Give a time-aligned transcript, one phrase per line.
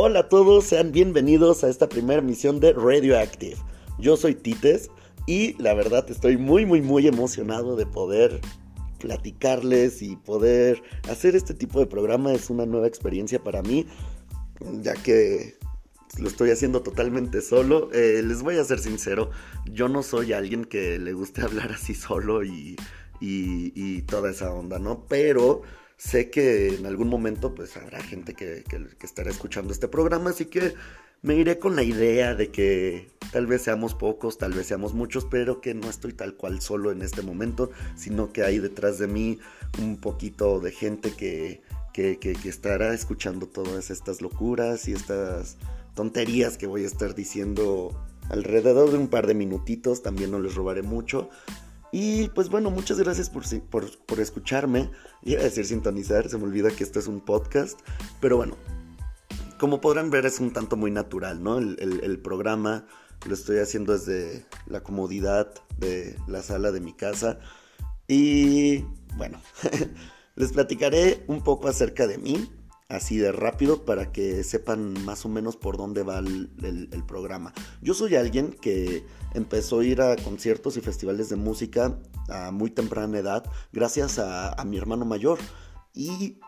[0.00, 3.56] Hola a todos, sean bienvenidos a esta primera emisión de Radioactive.
[3.98, 4.92] Yo soy Tites
[5.26, 8.40] y la verdad estoy muy muy muy emocionado de poder
[9.00, 12.32] platicarles y poder hacer este tipo de programa.
[12.32, 13.88] Es una nueva experiencia para mí,
[14.82, 15.56] ya que
[16.16, 17.90] lo estoy haciendo totalmente solo.
[17.92, 19.32] Eh, les voy a ser sincero,
[19.64, 22.76] yo no soy alguien que le guste hablar así solo y,
[23.20, 25.06] y, toda esa onda, ¿no?
[25.08, 25.62] Pero
[25.98, 30.46] sé que en algún momento pues habrá gente que, que, estará escuchando este programa, así
[30.46, 30.74] que
[31.22, 35.26] me iré con la idea de que tal vez seamos pocos, tal vez seamos muchos,
[35.26, 39.08] pero que no estoy tal cual solo en este momento, sino que hay detrás de
[39.08, 39.40] mí
[39.82, 41.60] un poquito de gente que,
[41.92, 45.56] que, que estará escuchando todas estas locuras y estas
[45.96, 50.54] tonterías que voy a estar diciendo alrededor de un par de minutitos, también no les
[50.54, 51.28] robaré mucho.
[51.90, 54.90] Y pues bueno, muchas gracias por, por, por escucharme.
[55.22, 57.80] Iba a decir sintonizar, se me olvida que esto es un podcast.
[58.20, 58.56] Pero bueno,
[59.58, 61.58] como podrán ver es un tanto muy natural, ¿no?
[61.58, 62.86] El, el, programa
[63.26, 67.38] lo estoy haciendo desde la comodidad de la sala de mi casa.
[68.06, 68.84] Y
[69.16, 69.40] bueno,
[70.36, 72.50] les platicaré un poco acerca de mí
[72.88, 77.52] así de rápido para que sepan más o menos por dónde va el, programa.
[77.82, 82.70] Yo soy alguien que empezó a ir a conciertos y festivales de música a muy
[82.70, 85.38] temprana edad gracias a, mi hermano mayor.
[85.94, 86.38] Y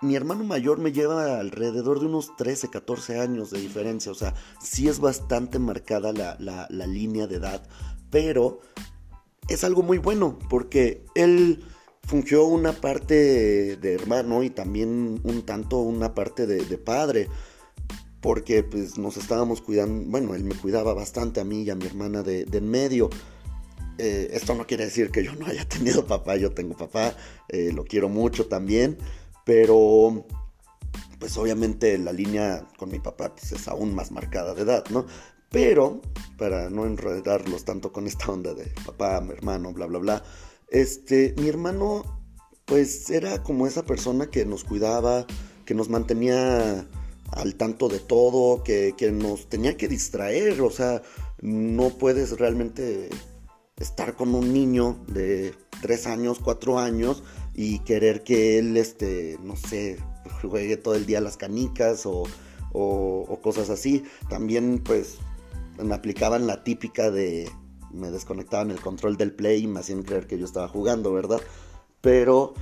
[0.00, 4.12] mi hermano mayor me lleva alrededor de unos 13, 14 años de diferencia.
[4.12, 6.36] O sea, sí es bastante marcada la,
[6.68, 7.62] la línea de edad.
[8.10, 8.60] Pero
[9.48, 11.64] es algo muy bueno porque él
[12.06, 17.28] fungió una parte de hermano y también un tanto una parte de, padre.
[18.20, 21.86] Porque pues nos estábamos cuidando, bueno, él me cuidaba bastante a mí y a mi
[21.86, 23.10] hermana de, en medio.
[23.98, 27.14] Eh, esto no quiere decir que yo no haya tenido papá, yo tengo papá,
[27.48, 28.96] eh, lo quiero mucho también,
[29.44, 30.24] pero
[31.18, 35.06] pues obviamente la línea con mi papá pues, es aún más marcada de edad, ¿no?
[35.50, 36.00] Pero,
[36.38, 40.24] para no enredarlos tanto con esta onda de papá, mi hermano, bla, bla, bla,
[40.72, 42.02] este, mi hermano,
[42.64, 45.26] pues era como esa persona que nos cuidaba,
[45.66, 46.86] que nos mantenía
[47.30, 51.02] al tanto de todo, que, nos tenía que distraer, o sea,
[51.42, 53.10] no puedes realmente
[53.76, 57.22] estar con un niño de 3 años, 4 años
[57.54, 59.98] y querer que él, este, no sé,
[60.40, 62.24] juegue todo el día las canicas o,
[62.72, 64.04] o cosas así.
[64.30, 65.18] También, pues,
[65.82, 67.50] me aplicaban la típica de
[67.92, 71.40] me desconectaban el control del play y me hacían creer que yo estaba jugando, ¿verdad?
[72.00, 72.54] Pero,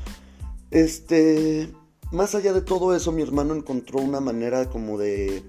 [0.71, 1.73] este,
[2.13, 5.43] más allá de todo eso, mi hermano encontró una manera como de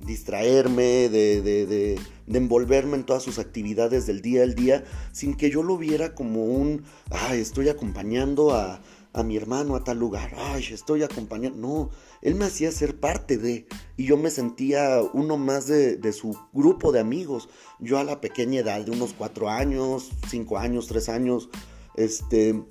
[0.00, 5.34] distraerme, de, de, de, de, envolverme en todas sus actividades del día al día, sin
[5.34, 8.80] que yo lo viera como un, ay, estoy acompañando a,
[9.18, 11.90] a mi hermano a tal lugar, ay, estoy acompañando, no,
[12.22, 16.92] él me hacía ser parte de, y yo me sentía uno más de, su grupo
[16.92, 17.48] de amigos.
[17.78, 21.48] Yo a la pequeña edad de unos cuatro años, cinco años, tres años,
[21.96, 22.64] este,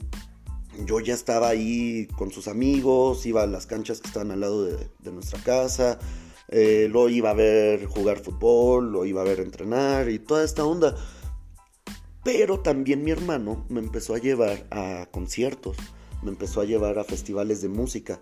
[0.86, 4.66] yo ya estaba ahí con sus amigos, iba a las canchas que estaban al lado
[4.66, 6.00] de, nuestra casa,
[6.50, 10.66] eh, lo iba a ver jugar fútbol, lo iba a ver entrenar y toda esta
[10.66, 10.96] onda.
[12.24, 15.78] Pero también mi hermano me empezó a llevar a conciertos,
[16.22, 18.20] me empezó a llevar a festivales de música.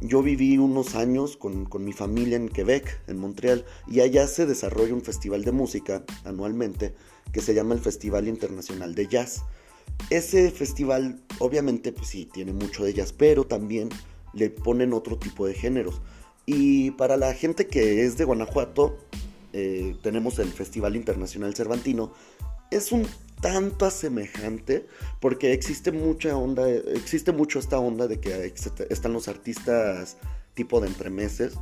[0.00, 4.94] Yo viví unos años con, mi familia en Quebec, en Montreal, y allá se desarrolla
[4.94, 6.94] un festival de música anualmente
[7.32, 9.42] que se llama el Festival Internacional de Jazz.
[10.10, 13.88] Ese festival obviamente pues sí tiene mucho de jazz, pero también
[14.32, 16.00] le ponen otro tipo de géneros.
[16.46, 18.98] Y para la gente que es de Guanajuato,
[19.52, 22.12] eh, tenemos el Festival Internacional Cervantino.
[22.70, 23.06] Es un
[23.44, 24.86] tanto semejante
[25.20, 28.54] porque existe mucha onda, existe mucho esta onda de que
[28.88, 30.16] están los artistas
[30.54, 31.52] tipo de entremeses,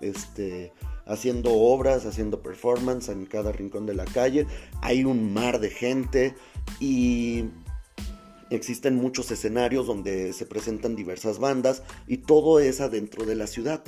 [0.00, 0.72] este,
[1.04, 4.46] haciendo obras, haciendo performance en cada rincón de la calle.
[4.82, 6.36] Hay un mar de gente
[6.78, 7.46] y
[8.50, 13.82] existen muchos escenarios donde se presentan diversas bandas y todo es adentro de la ciudad.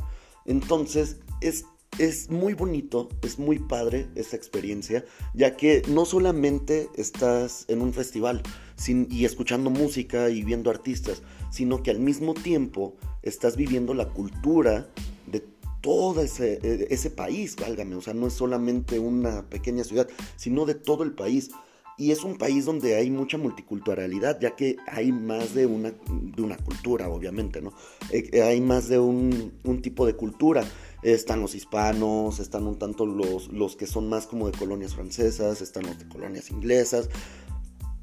[0.45, 1.67] Entonces es
[1.99, 7.93] es muy bonito, es muy padre esa experiencia, ya que no solamente estás en un
[7.93, 8.43] festival
[8.87, 14.89] y escuchando música y viendo artistas, sino que al mismo tiempo estás viviendo la cultura
[15.27, 15.45] de
[15.81, 20.65] todo ese, e, ese país, válgame, o sea, no es solamente una pequeña ciudad, sino
[20.67, 21.51] de todo el país.
[21.97, 26.43] Y es un país donde hay mucha multiculturalidad, ya que hay más de una, de
[26.43, 27.73] una cultura, obviamente, ¿no?
[28.11, 30.65] Eh, hay más de un, un tipo de cultura
[31.05, 35.61] están los hispanos, están un tanto los, los que son más como de colonias francesas,
[35.61, 37.11] están los de colonias inglesas,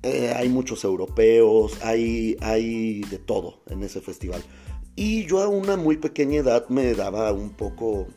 [0.04, 4.44] eh, hay muchos europeos, hay, hay de todo en ese festival.
[4.96, 8.08] Y yo a una muy pequeña edad me daba un poco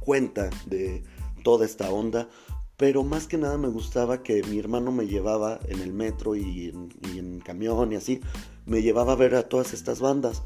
[0.00, 1.02] cuenta de
[1.42, 2.28] toda esta onda,
[2.76, 6.68] pero más que nada me gustaba que mi hermano me llevaba en el metro y
[6.68, 8.20] en, y en camión y así,
[8.64, 10.42] me llevaba a ver a todas estas bandas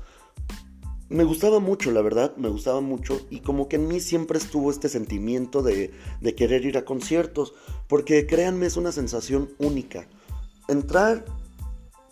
[1.12, 4.70] me gustaba mucho, la verdad, me gustaba mucho y como que en mí siempre estuvo
[4.70, 7.54] este sentimiento de, de, querer ir a conciertos,
[7.86, 10.06] porque créanme es una sensación única.
[10.68, 11.24] Entrar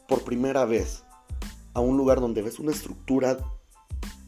[0.08, 1.02] por primera vez
[1.72, 3.38] a un lugar donde ves una estructura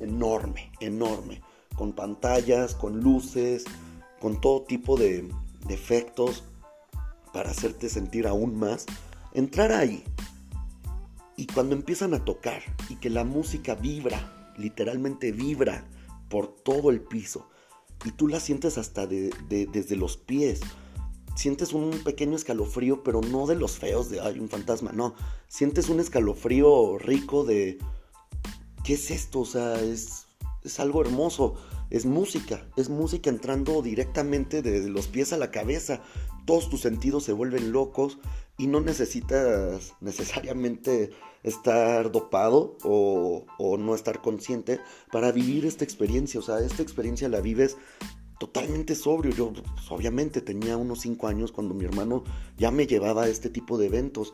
[0.00, 1.42] enorme, enorme,
[1.76, 3.64] con pantallas, con luces,
[4.20, 5.28] con todo tipo de,
[5.66, 6.44] de efectos
[7.32, 8.86] para hacerte sentir aún más,
[9.34, 10.04] entrar ahí
[11.36, 15.86] y cuando empiezan a tocar y que la música vibra, literalmente vibra
[16.28, 17.48] por todo el piso
[18.04, 20.60] y tú la sientes hasta desde los pies.
[21.36, 25.14] Sientes un pequeño escalofrío, pero no de los feos de hay un fantasma, no.
[25.48, 27.78] Sientes un escalofrío rico de
[28.84, 29.40] ¿qué es esto?
[29.40, 30.26] O sea, es,
[30.62, 31.54] es algo hermoso.
[31.90, 36.02] Es música, es música entrando directamente de los pies a la cabeza.
[36.44, 38.18] Todos tus sentidos se vuelven locos
[38.58, 41.10] y no necesitas necesariamente
[41.42, 43.44] estar dopado o,
[43.78, 44.80] no estar consciente
[45.10, 46.40] para vivir esta experiencia.
[46.40, 47.76] O sea, esta experiencia la vives
[48.38, 49.34] totalmente sobrio.
[49.34, 52.24] Yo pues, obviamente tenía unos 5 años cuando mi hermano
[52.56, 54.32] ya me llevaba a este tipo de eventos.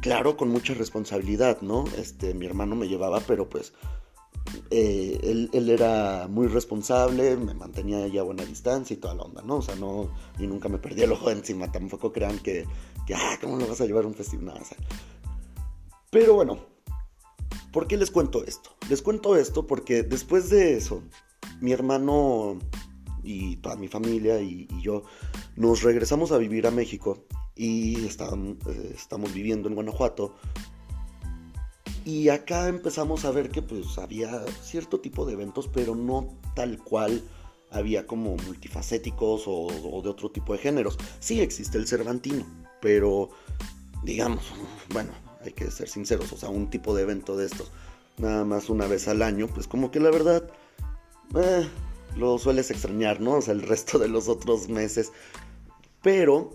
[0.00, 1.84] Claro, con mucha responsabilidad, ¿no?
[1.96, 3.72] Este, mi hermano me llevaba, pero pues
[4.70, 9.42] eh, él, era muy responsable, me mantenía ya a buena distancia y toda la onda,
[9.42, 9.56] ¿no?
[9.56, 12.66] O sea, no, y nunca me perdía el ojo encima, tampoco crean que,
[13.06, 14.46] que ah, ¿cómo lo vas a llevar a un festival?
[14.46, 14.76] No, o sea,
[16.10, 16.58] pero bueno,
[17.72, 18.70] ¿por qué les cuento esto?
[18.88, 21.02] Les cuento esto porque después de eso,
[21.60, 22.58] mi hermano
[23.24, 25.02] y toda mi familia y, yo
[25.56, 27.24] nos regresamos a vivir a México
[27.56, 30.34] y eh, estamos viviendo en Guanajuato.
[32.04, 36.78] Y acá empezamos a ver que pues había cierto tipo de eventos, pero no tal
[36.78, 37.22] cual
[37.70, 40.98] había como multifacéticos o, de otro tipo de géneros.
[41.20, 42.46] Sí existe el Cervantino,
[42.80, 43.30] pero
[44.02, 44.44] digamos,
[44.92, 45.12] bueno,
[45.42, 47.72] hay que ser sinceros, o sea, un tipo de evento de estos,
[48.18, 50.44] nada más una vez al año, pues como que la verdad,
[51.34, 51.66] eh,
[52.16, 53.32] lo sueles extrañar, ¿no?
[53.32, 55.10] O sea, el resto de los otros meses.
[56.02, 56.52] Pero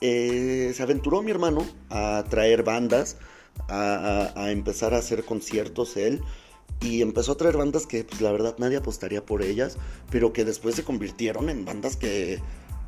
[0.00, 3.16] eh, se aventuró mi hermano a traer bandas,
[3.68, 6.20] a, a, empezar a hacer conciertos él.
[6.80, 9.78] Y empezó a traer bandas que, pues la verdad, nadie apostaría por ellas,
[10.10, 12.40] pero que después se convirtieron en bandas que,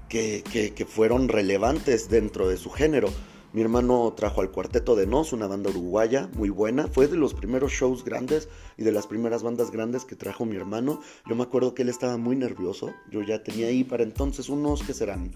[0.09, 3.11] que, que, que fueron relevantes dentro de su género.
[3.53, 6.87] Mi hermano trajo al Cuarteto de Nos, una banda uruguaya muy buena.
[6.87, 10.55] Fue de los primeros shows grandes y de las primeras bandas grandes que trajo mi
[10.55, 11.01] hermano.
[11.29, 12.95] Yo me acuerdo que él estaba muy nervioso.
[13.11, 15.33] Yo ya tenía ahí para entonces unos que serán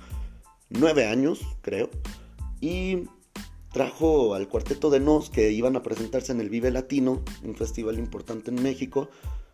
[0.70, 1.90] nueve años, creo.
[2.60, 3.08] Y
[3.74, 7.98] trajo al Cuarteto de Nos que iban a presentarse en el Vive Latino, un festival
[7.98, 9.10] importante en México.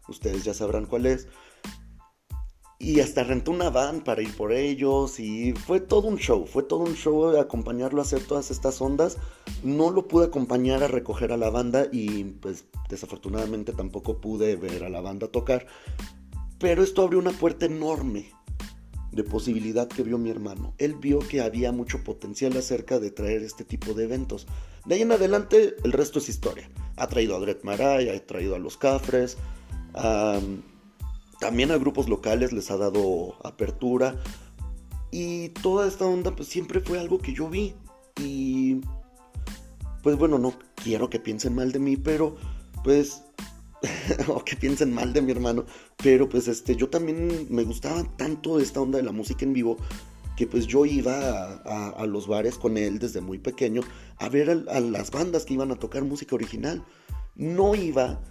[0.09, 1.27] Ustedes ya sabrán cuál es
[2.79, 6.63] y hasta rentó una van para ir por ellos y fue todo un show, fue
[6.63, 9.17] todo un show acompañarlo a hacer todas estas ondas.
[9.63, 14.85] No lo pude acompañar a recoger a la banda y pues desafortunadamente tampoco pude ver
[14.85, 15.67] a la banda tocar,
[16.59, 18.33] pero esto abrió una puerta enorme
[19.13, 20.75] de posibilidad que vio mi hermano.
[20.79, 24.47] Él vio que había mucho potencial acerca de traer este tipo de eventos.
[24.87, 26.71] De ahí en adelante el resto es historia.
[26.97, 29.37] Ha traído a Dred Maray, ha traído a los Cafres,
[31.41, 34.17] también a grupos locales les ha dado apertura.
[35.11, 37.75] Y toda esta onda pues siempre fue algo que yo vi.
[38.23, 38.81] Y
[40.03, 42.37] pues bueno, no quiero que piensen mal de mí, pero
[42.85, 43.23] pues
[44.29, 45.65] o que piensen mal de mi hermano,
[45.97, 49.77] pero pues este yo también me gustaba tanto esta onda de la música en vivo
[50.37, 51.61] que pues yo iba
[51.91, 53.83] a, los bares con él desde muy pequeño
[54.17, 56.83] a ver a las bandas que iban a tocar música original.
[57.37, 58.23] No iba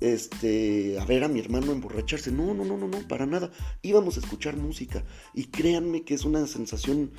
[0.00, 2.32] este, a ver a mi hermano emborracharse.
[2.32, 3.50] No, no, no, no, no, para nada.
[3.82, 5.04] Íbamos a escuchar música.
[5.34, 7.10] Y créanme que es una sensación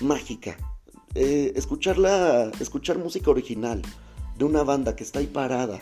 [0.00, 0.56] mágica.
[1.14, 3.80] Eh, escucharla, escuchar música original
[4.36, 5.80] de una banda que está ahí parada,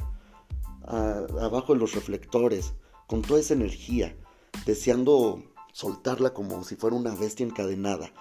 [0.87, 2.75] abajo de los reflectores,
[3.07, 4.17] con toda esa energía,
[4.67, 8.12] deseando soltarla como si fuera una bestia encadenada.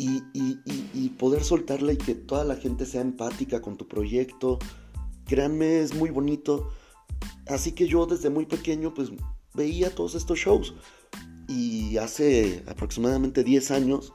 [0.00, 4.60] Y, y poder soltarla y que toda la gente sea empática con tu proyecto,
[5.26, 6.70] créanme, es muy bonito.
[7.46, 9.10] Así que yo desde muy pequeño pues
[9.54, 10.74] veía todos estos shows.
[11.48, 14.12] Y hace aproximadamente 10 años,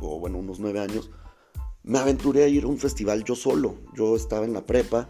[0.00, 1.10] o bueno, unos 9 años,
[1.82, 3.76] me aventuré a ir a un festival yo solo.
[3.94, 5.08] Yo estaba en la prepa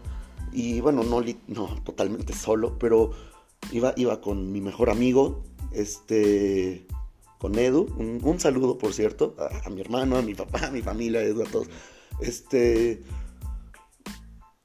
[0.53, 3.11] y bueno, no, no totalmente solo, pero
[3.71, 6.85] iba, iba con mi mejor amigo, este,
[7.39, 7.87] con Edu.
[7.97, 11.43] Un, saludo, por cierto, a, mi hermano, a mi papá, a mi familia, a Edu,
[11.43, 11.67] a todos.
[12.21, 13.03] Este,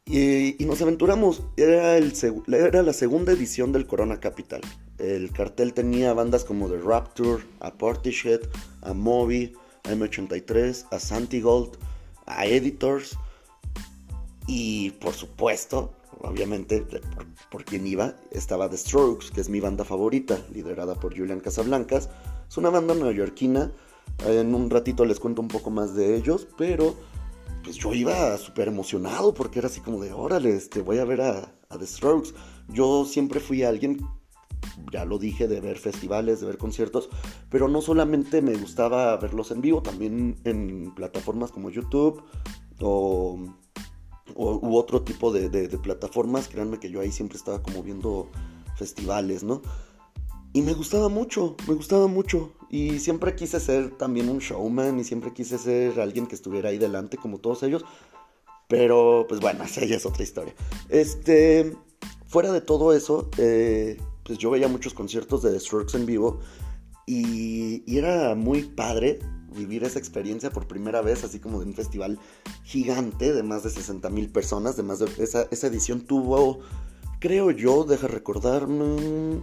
[0.04, 1.42] y, nos aventuramos.
[1.57, 2.12] Era, el,
[2.52, 4.61] era la segunda edición del Corona Capital.
[4.99, 8.40] El cartel tenía bandas como The Rapture, a Portishead,
[8.83, 9.54] a Moby,
[9.85, 11.76] a M83, a Santigold,
[12.26, 13.16] a Editors
[14.49, 19.85] y por supuesto, obviamente, por, por, quien iba, estaba The Strokes, que es mi banda
[19.85, 22.09] favorita, liderada por Julian Casablancas.
[22.49, 23.71] Es una banda neoyorquina.
[24.26, 26.97] En un ratito les cuento un poco más de ellos, pero
[27.62, 31.21] pues yo iba súper emocionado porque era así como de, órale, este, voy a ver
[31.21, 32.31] a, a The Strokes.
[32.69, 33.99] Yo siempre fui alguien
[34.93, 37.11] ya lo dije, de ver festivales, de ver conciertos,
[37.50, 42.23] pero no solamente me gustaba verlos en vivo, también en plataformas como YouTube
[42.81, 43.38] o,
[44.35, 48.28] u otro tipo de, plataformas, créanme que yo ahí siempre estaba como viendo
[48.76, 49.62] festivales, ¿no?
[50.52, 52.52] Y me gustaba mucho, me gustaba mucho.
[52.70, 56.78] Y siempre quise ser también un showman y siempre quise ser alguien que estuviera ahí
[56.78, 57.85] delante como todos ellos.
[58.68, 60.54] Pero, pues bueno, esa ya es otra historia.
[60.88, 61.76] Este,
[62.26, 66.40] fuera de todo eso, eh, pues yo veía muchos conciertos de The Strokes en vivo
[67.08, 69.18] y, era muy padre
[69.59, 72.19] vivir esa experiencia por primera vez, así como de un festival
[72.65, 76.61] gigante de más de 60 mil personas, de más de esa, esa edición tuvo,
[77.19, 79.43] creo yo, deja recordarme,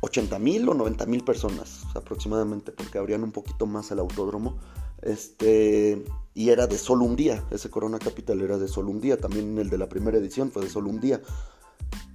[0.00, 4.56] 80 mil o 90 mil personas aproximadamente, porque abrían un poquito más el autódromo.
[5.02, 9.16] Este, y era de solo un día, ese Corona Capital era de solo un día,
[9.16, 11.20] también el de la primera edición fue de solo un día.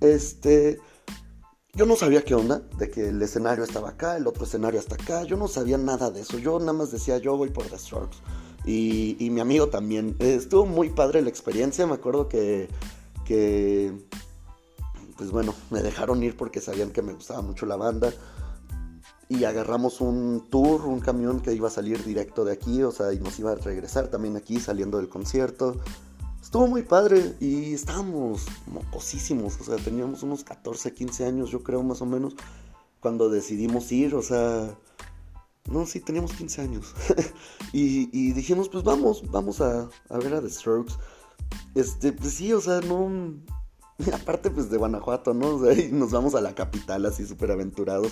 [0.01, 0.79] Este,
[1.75, 4.93] yo no sabía qué onda, de que el escenario estaba acá, el otro escenario hasta
[4.93, 7.79] acá, yo no sabía nada de eso, yo nada más decía yo voy por The
[7.79, 8.17] Strokes.
[8.63, 12.69] Y, y mi amigo también, estuvo muy padre la experiencia, me acuerdo que,
[13.25, 13.91] que,
[15.17, 18.13] pues bueno, me dejaron ir porque sabían que me gustaba mucho la banda.
[19.27, 23.13] Y agarramos un tour, un camión que iba a salir directo de aquí, o sea,
[23.13, 25.77] y nos iba a regresar también aquí saliendo del concierto
[26.53, 31.81] estuvo muy padre y estábamos mocosísimos, o sea, teníamos unos 14, 15 años, yo creo
[31.81, 32.35] más o menos,
[32.99, 34.77] cuando decidimos ir, o sea,
[35.67, 36.93] no, sí, teníamos 15 años.
[37.73, 40.93] y, dijimos, pues vamos, vamos a, ver a The Strokes.
[41.73, 43.33] Este, pues sí, o sea, no...
[44.13, 45.55] Aparte pues de Guanajuato, ¿no?
[45.55, 48.11] O sea, y nos vamos a la capital así súper aventurados.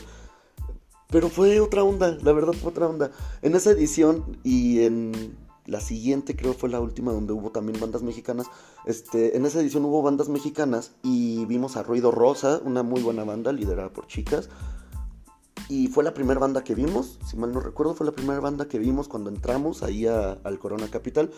[1.10, 3.12] Pero fue otra onda, la verdad fue otra onda.
[3.44, 8.02] En esa edición y en la siguiente creo fue la última donde hubo también bandas
[8.02, 8.48] mexicanas.
[8.86, 13.24] Este, en esa edición hubo bandas mexicanas y vimos a Ruido Rosa, una muy buena
[13.24, 14.50] banda liderada por chicas.
[15.70, 18.68] Y fue la primera banda que vimos, si mal no recuerdo, fue la primera banda
[18.68, 21.32] que vimos cuando entramos ahí al Corona Capital.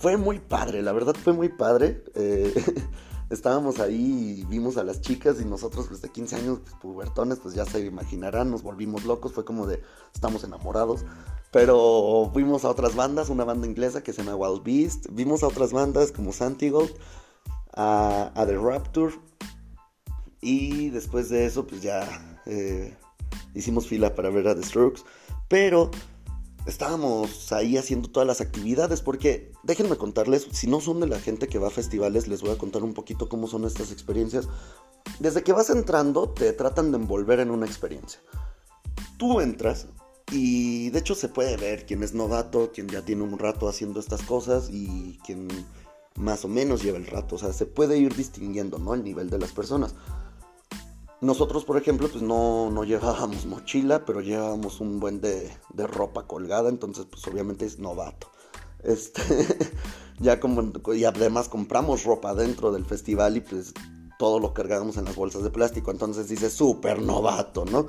[0.00, 2.02] Fue muy padre, la verdad fue muy padre.
[2.14, 2.52] Eh,
[3.30, 7.38] estábamos ahí y vimos a las chicas y nosotros pues de 15 años, pues, pubertones,
[7.38, 9.82] pues ya se imaginarán, nos volvimos locos, fue como de
[10.14, 11.04] estamos enamorados.
[11.56, 15.46] Pero fuimos a otras bandas, una banda inglesa que se llama Wild Beast, vimos a
[15.46, 16.90] otras bandas como Santigold,
[17.72, 19.14] a, a The Rapture
[20.42, 22.94] y después de eso pues ya eh,
[23.54, 25.00] hicimos fila para ver a The Strokes.
[25.48, 25.90] Pero
[26.66, 31.48] estábamos ahí haciendo todas las actividades porque déjenme contarles, si no son de la gente
[31.48, 34.46] que va a festivales, les voy a contar un poquito cómo son estas experiencias.
[35.20, 38.20] Desde que vas entrando te tratan de envolver en una experiencia.
[39.16, 39.86] Tú entras
[40.32, 44.00] y de hecho se puede ver quién es novato, quién ya tiene un rato haciendo
[44.00, 45.48] estas cosas y quién
[46.16, 47.36] más o menos lleva el rato.
[47.36, 48.94] O sea, se puede ir distinguiendo, ¿no?
[48.94, 49.94] El nivel de las personas.
[51.20, 56.26] Nosotros, por ejemplo, pues no, no llevábamos mochila, pero llevábamos un buen de, de ropa
[56.26, 58.30] colgada, entonces pues obviamente es novato.
[58.82, 59.22] Este,
[60.18, 63.72] ya como, y además compramos ropa dentro del festival y pues
[64.18, 67.86] todo lo cargábamos en las bolsas de plástico, entonces dice súper novato, ¿no?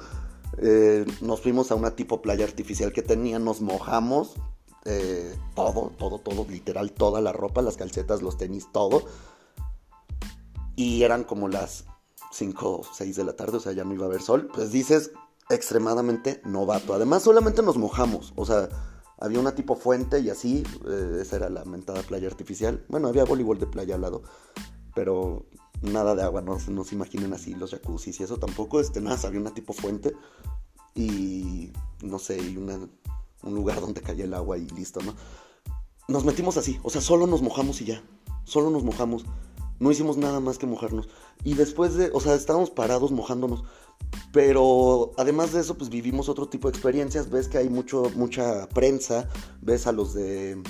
[0.60, 4.36] Eh, nos fuimos a una tipo playa artificial que tenía, nos mojamos,
[4.86, 9.04] eh, todo, todo, todo, literal, toda la ropa, las calcetas, los tenis, todo.
[10.76, 11.86] Y eran como las
[12.32, 14.50] 5 o 6 de la tarde, o sea, ya no iba a haber sol.
[14.54, 15.12] Pues dices,
[15.50, 16.94] extremadamente novato.
[16.94, 18.70] Además, solamente nos mojamos, o sea,
[19.20, 22.86] había una tipo fuente y así, eh, esa era la mentada playa artificial.
[22.88, 24.24] Bueno, había voleibol de playa al lado,
[24.94, 25.46] pero
[25.82, 29.28] nada de agua, no, no se imaginen así los jacuzzis y eso tampoco, este, nada,
[29.28, 30.14] había una tipo fuente
[30.96, 32.80] y no sé, y una,
[33.44, 35.16] un lugar donde caía el agua y listo, ¿no?
[36.08, 38.04] Nos metimos así, o sea, solo nos mojamos y ya,
[38.46, 39.26] solo nos mojamos,
[39.80, 41.08] no hicimos nada más que mojarnos.
[41.44, 43.64] Y después de, o sea, estábamos parados mojándonos,
[44.32, 48.68] pero además de eso, pues vivimos otro tipo de experiencias, ves que hay mucho, mucha
[48.70, 49.30] prensa,
[49.62, 50.62] ves a los de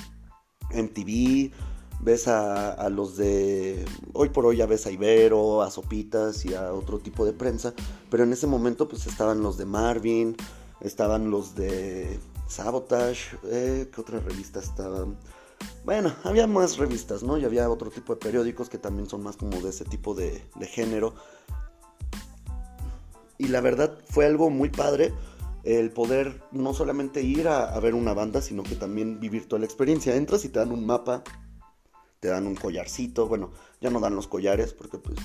[0.71, 1.51] MTV,
[1.99, 6.73] ves a, los de hoy por hoy ya ves a Ibero, a Sopitas y a
[6.73, 7.73] otro tipo de prensa,
[8.09, 10.35] pero en ese momento pues estaban los de Marvin,
[10.81, 15.17] estaban los de Sabotage, eh, ¿qué otra revista estaban?
[15.85, 17.37] Bueno, había más revistas, ¿no?
[17.37, 20.43] Y había otro tipo de periódicos que también son más como de ese tipo de,
[20.55, 21.15] de género.
[23.39, 25.13] y la verdad fue algo muy padre
[25.67, 29.65] el poder no solamente ir a, ver una banda, sino que también vivir toda la
[29.65, 30.15] experiencia.
[30.15, 31.23] Entras y te dan un mapa,
[32.19, 35.17] te dan un collarcito, bueno, ya no dan los collares porque pues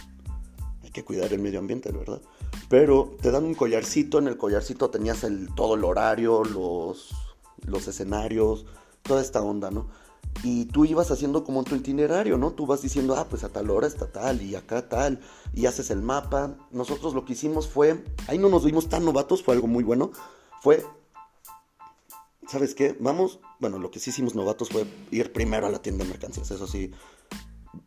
[0.83, 2.21] hay que cuidar el medio ambiente, ¿verdad?
[2.69, 7.11] Pero te dan un collarcito, en el collarcito tenías el, todo el horario, los,
[7.67, 8.67] los escenarios,
[9.03, 9.87] toda esta onda, ¿no?
[10.43, 12.53] y tú ibas haciendo como tu itinerario, ¿no?
[12.53, 15.21] Tú vas diciendo, ah, pues a tal hora está tal y acá tal,
[15.55, 16.57] y haces el mapa.
[16.71, 20.11] Nosotros lo que hicimos fue, ahí no nos vimos tan novatos, fue algo muy bueno,
[20.61, 20.85] fue,
[22.49, 22.97] ¿sabes qué?
[23.01, 26.51] Vamos, bueno, lo que sí hicimos novatos fue ir primero a la tienda de mercancías,
[26.51, 26.91] eso sí.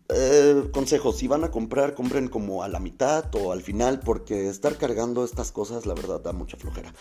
[0.09, 4.49] Eh, consejos, si van a comprar, compren como a la mitad o al final, porque
[4.49, 6.93] estar cargando estas cosas, la verdad, da mucha flojera.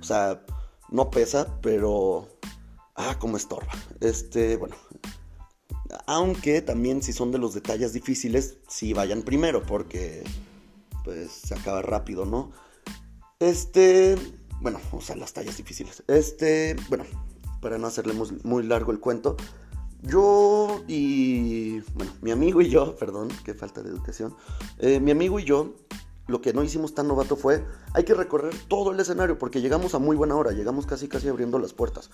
[0.00, 0.42] O sea,
[0.90, 2.28] no pesa, pero
[3.02, 3.72] Ah, cómo estorba.
[4.00, 4.76] Este, bueno.
[6.06, 10.22] Aunque también si son de los detalles difíciles, sí vayan primero, porque
[11.04, 12.52] pues se acaba rápido, ¿no?
[13.38, 14.16] Este,
[14.60, 16.02] bueno, o sea, las tallas difíciles.
[16.06, 17.04] Este, bueno,
[17.60, 19.36] para no hacerle muy, largo el cuento,
[20.02, 24.34] yo y, bueno, mi amigo y yo, perdón, qué falta de educación,
[24.78, 25.74] eh, mi amigo y yo,
[26.26, 29.94] lo que no hicimos tan novato fue, hay que recorrer todo el escenario, porque llegamos
[29.94, 32.10] a muy buena hora, llegamos casi casi abriendo las puertas.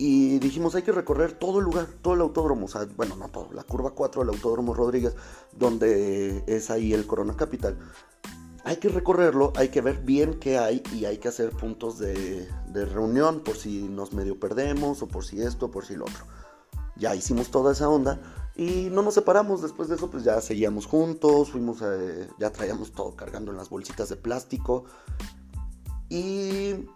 [0.00, 3.28] Y dijimos, hay que recorrer todo el lugar, todo el autódromo, o sea, bueno, no
[3.28, 5.16] todo, la curva 4 del autódromo Rodríguez,
[5.56, 7.76] donde es ahí el Corona Capital.
[8.68, 12.46] Hay que recorrerlo, hay que ver bien qué hay y hay que hacer puntos de,
[12.72, 16.26] reunión por si nos medio perdemos o por si esto, por si lo otro.
[16.96, 18.20] Ya hicimos toda esa onda
[18.56, 19.62] y no nos separamos.
[19.62, 21.78] Después de eso, pues ya seguíamos juntos, fuimos,
[22.38, 24.84] ya traíamos todo cargando en las bolsitas de plástico.
[26.10, 26.86] Y,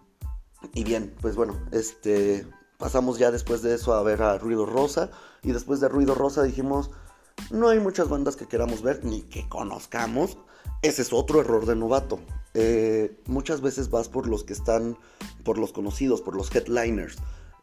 [0.73, 2.45] y bien, pues bueno, este,
[2.83, 5.09] Pasamos ya después de eso a ver a Ruido Rosa
[5.41, 6.91] y después de Ruido Rosa dijimos,
[7.49, 10.37] no hay muchas bandas que queramos ver ni que conozcamos.
[10.81, 12.19] Ese es otro error de novato.
[12.53, 14.97] Eh, muchas veces vas por los que están,
[15.43, 17.17] por los conocidos, por los headliners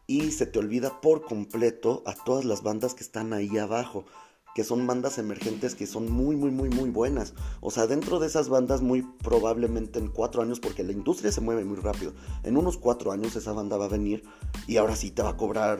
[0.07, 4.05] y se te olvida por completo a todas las bandas que están ahí abajo
[4.53, 7.33] que son bandas emergentes que son muy, muy, muy, muy buenas.
[7.61, 11.41] O sea, dentro de esas bandas, muy probablemente en cuatro años, porque la industria se
[11.41, 14.23] mueve muy rápido, en unos cuatro años esa banda va a venir
[14.67, 15.79] y ahora sí te va a cobrar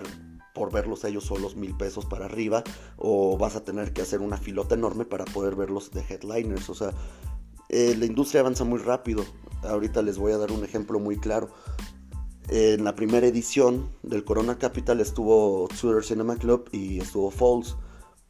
[0.53, 2.63] por verlos ellos solos mil pesos para arriba,
[2.97, 6.69] o vas a tener que hacer una filota enorme para poder verlos de headliners.
[6.69, 6.91] O sea,
[7.69, 9.23] eh, la industria avanza muy rápido.
[9.63, 11.49] Ahorita les voy a dar un ejemplo muy claro.
[12.49, 17.77] En la primera edición del Corona Capital estuvo Twitter Cinema Club y estuvo Falls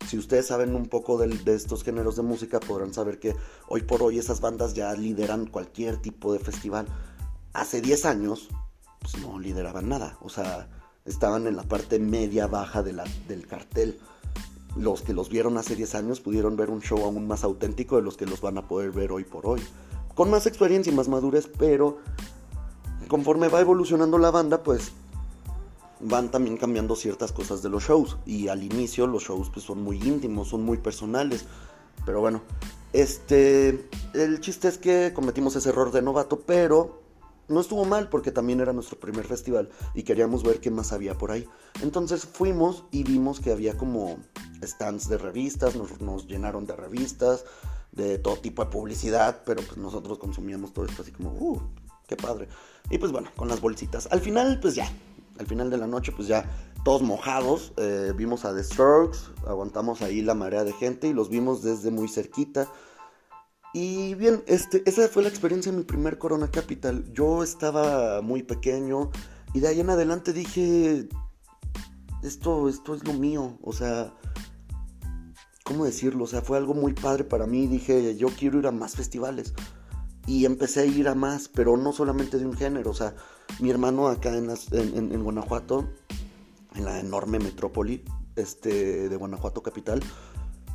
[0.07, 3.36] si ustedes saben un poco de, estos géneros de música, podrán saber que
[3.67, 6.88] hoy por hoy esas bandas ya lideran cualquier tipo de festival.
[7.53, 8.49] Hace 10 años,
[8.99, 10.17] pues no lideraban nada.
[10.21, 10.69] O sea,
[11.06, 14.00] estaban en la parte media baja del cartel.
[14.76, 18.04] Los que los vieron hace 10 años pudieron ver un show aún más auténtico de
[18.04, 19.62] los que los van a poder ver hoy por hoy.
[20.16, 21.98] Con más experiencia y más madurez, pero
[23.08, 24.92] conforme va evolucionando la banda, pues
[26.00, 28.18] van también cambiando ciertas cosas de los shows.
[28.26, 31.46] Y al inicio los shows pues son muy íntimos, son muy personales.
[32.06, 32.42] Pero bueno,
[32.94, 37.01] este, el chiste es que cometimos ese error de novato, pero
[37.52, 41.18] no estuvo mal porque también era nuestro primer festival y queríamos ver qué más había
[41.18, 41.48] por ahí.
[41.82, 44.18] Entonces fuimos y vimos que había como
[44.64, 47.46] stands de revistas, nos, llenaron de revistas,
[47.92, 51.62] de todo tipo de publicidad, pero pues nosotros consumíamos todo esto así como, uh,
[52.08, 52.48] qué padre.
[52.90, 54.08] Y pues bueno, con las bolsitas.
[54.12, 54.90] Al final pues ya,
[55.38, 56.46] al final de la noche, pues ya
[56.84, 61.30] todos mojados, eh, vimos a The Strokes, aguantamos ahí la marea de gente y los
[61.30, 62.68] vimos desde muy cerquita.
[63.73, 67.05] Y bien, este, esa fue la experiencia en mi primer Corona Capital.
[67.13, 69.12] Yo estaba muy pequeño
[69.53, 71.07] y de ahí en adelante dije,
[72.21, 74.13] esto, esto es lo mío, o sea,
[75.63, 76.25] ¿cómo decirlo?
[76.25, 77.67] O sea, fue algo muy padre para mí.
[77.67, 79.53] Dije, yo quiero ir a más festivales.
[80.27, 83.15] Y empecé a ir a más, pero no solamente de un género, o sea,
[83.60, 85.89] mi hermano acá en, en, Guanajuato,
[86.75, 88.03] en la enorme metrópoli
[88.36, 89.99] este, de Guanajuato capital,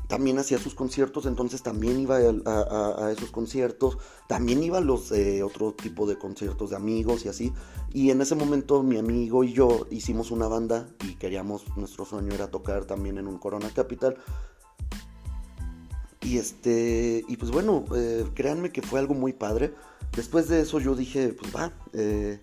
[0.08, 5.42] también hacía sus conciertos, entonces también iba a, esos conciertos, también iba a los eh,
[5.42, 7.52] otro tipo de conciertos de amigos y así.
[7.92, 12.32] Y en ese momento mi amigo y yo hicimos una banda y queríamos, nuestro sueño
[12.32, 14.16] era tocar también en un Corona Capital.
[16.20, 19.74] Y este, y pues bueno, eh, créanme que fue algo muy padre.
[20.14, 22.40] Después de eso yo dije, pues va, eh,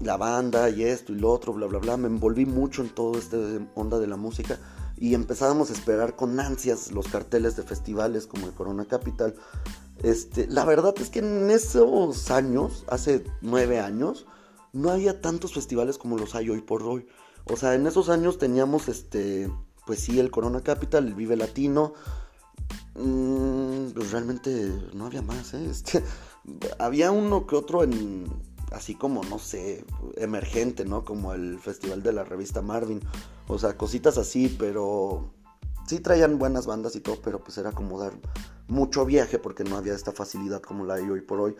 [0.00, 1.96] la banda y esto y lo otro, bla, bla, bla.
[1.96, 4.58] Me envolví mucho en todo este onda de la música
[4.96, 9.34] y empezábamos a esperar con ansias los carteles de festivales como el Corona Capital.
[10.02, 14.26] Este, la verdad es que en esos años, hace nueve años,
[14.72, 17.06] no había tantos festivales como los hay hoy por hoy.
[17.44, 19.50] O sea, en esos años teníamos, este,
[19.86, 21.94] pues sí, el Corona Capital, el Vive Latino.
[22.94, 25.66] Mm, pues realmente no había más, ¿eh?
[25.70, 26.02] Este,
[26.78, 28.26] Había uno que otro en,
[28.72, 29.84] así como, no sé,
[30.16, 31.04] emergente, ¿no?
[31.04, 33.00] Como el festival de la revista Marvin.
[33.48, 35.30] O sea, cositas así, pero
[35.86, 38.14] sí traían buenas bandas y todo, pero pues era como dar
[38.68, 41.56] mucho viaje porque no había esta facilidad como la hay hoy por hoy.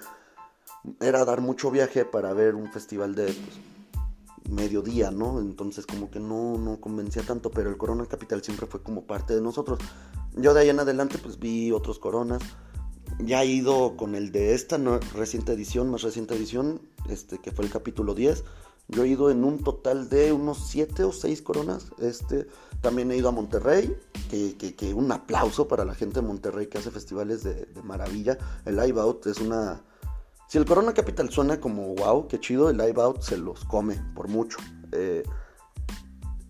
[1.01, 5.41] Era dar mucho viaje para ver un festival de pues, mediodía, ¿no?
[5.41, 9.35] Entonces como que no, no convencía tanto, pero el Corona Capital siempre fue como parte
[9.35, 9.79] de nosotros.
[10.37, 12.43] Yo de ahí en adelante pues vi otros Coronas.
[13.19, 14.79] Ya he ido con el de esta
[15.15, 18.45] reciente edición, más reciente edición, este que fue el capítulo 10
[18.89, 21.87] yo he ido en un total de unos 7 o 6 coronas.
[21.99, 22.47] Este,
[22.81, 23.97] también he ido a Monterrey,
[24.31, 28.37] que, un aplauso para la gente de Monterrey que hace festivales de, maravilla.
[28.65, 29.81] El Live Out es una...
[30.49, 34.01] Si el Corona Capital suena como wow, qué chido, el Live Out se los come
[34.15, 34.59] por mucho.
[34.93, 35.23] Eh,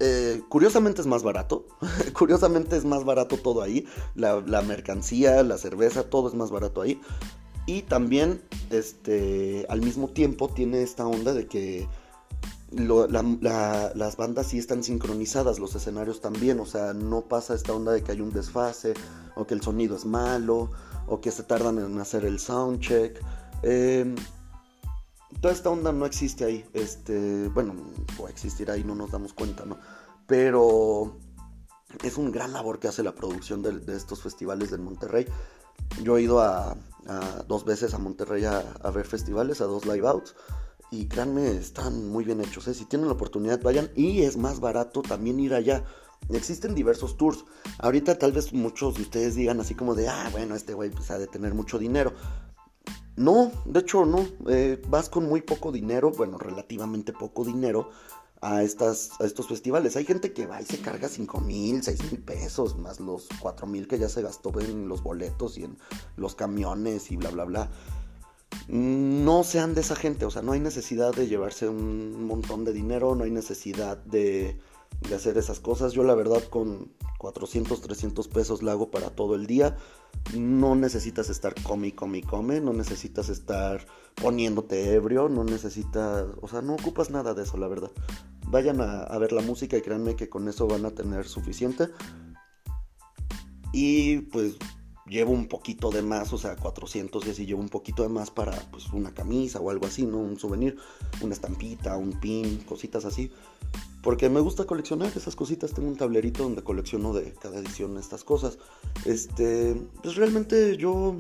[0.07, 1.67] eh, curiosamente es más barato.
[2.13, 3.87] curiosamente es más barato todo ahí.
[4.15, 7.01] La, mercancía, la cerveza, todo es más barato ahí.
[7.67, 11.89] Y también, este, al mismo tiempo, tiene esta onda de que
[12.71, 18.03] las bandas sí están sincronizadas, los escenarios también, o sea, no pasa esta onda de
[18.03, 18.93] que hay un desfase,
[19.37, 20.71] o que el sonido es malo,
[21.07, 23.19] o que se tardan en hacer el soundcheck.
[23.63, 24.15] Eh,
[25.41, 27.75] toda esta onda no existe ahí, este, bueno,
[28.17, 29.79] puede existir ahí, no nos damos cuenta, ¿no?
[30.27, 31.19] Pero
[32.03, 35.27] es un gran labor que hace la producción de, estos festivales del Monterrey.
[36.03, 36.77] Yo he ido a,
[37.47, 40.35] dos veces a Monterrey a, a ver festivales, a dos live outs.
[40.91, 42.69] Y créanme, están muy bien hechos.
[42.69, 42.75] ¿eh?
[42.75, 43.91] Si tienen la oportunidad, vayan.
[43.97, 45.85] Y es más barato también ir allá.
[46.31, 47.45] Existen diversos tours.
[47.79, 51.11] Ahorita tal vez muchos de ustedes digan así como de, ah, bueno, este güey pues
[51.11, 52.13] ha de tener mucho dinero.
[53.17, 54.27] No, de hecho no.
[54.49, 57.91] Eh, vas con muy poco dinero, bueno, relativamente poco dinero
[58.41, 59.97] a, estas, a estos festivales.
[59.97, 63.67] Hay gente que va y se carga 5 mil, 6 mil pesos, más los 4
[63.67, 65.79] mil que ya se gastó en los boletos y en
[66.17, 67.71] los camiones y bla, bla, bla
[68.69, 72.73] no sean de esa gente, o sea, no hay necesidad de llevarse un montón de
[72.73, 74.59] dinero, no hay necesidad de,
[75.15, 75.93] hacer esas cosas.
[75.93, 79.77] Yo la verdad con 400, 300 pesos la hago para todo el día.
[80.37, 86.63] No necesitas estar come, come, come, no necesitas estar poniéndote ebrio, no necesitas, o sea,
[86.63, 87.91] no ocupas nada de eso, la verdad.
[88.49, 91.89] Vayan a, a ver la música y créanme que con eso van a tener suficiente.
[93.73, 94.57] Y pues
[95.07, 98.31] llevo un poquito de más, o sea, 400 y así llevo un poquito de más
[98.31, 100.19] para pues una camisa o algo así, ¿no?
[100.19, 100.77] Un souvenir,
[101.21, 103.31] una estampita, un pin, cositas así.
[104.05, 108.23] Porque me gusta coleccionar esas cositas, tengo un tablerito donde colecciono de cada edición estas
[108.23, 108.59] cosas.
[109.07, 111.17] Este, pues realmente yo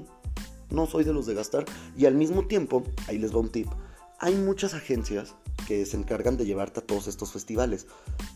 [0.70, 1.64] no soy de los de gastar
[1.97, 3.68] y al mismo tiempo, ahí les va un tip.
[4.20, 5.35] Hay muchas agencias
[5.66, 7.87] que se encargan de llevarte a todos estos festivales.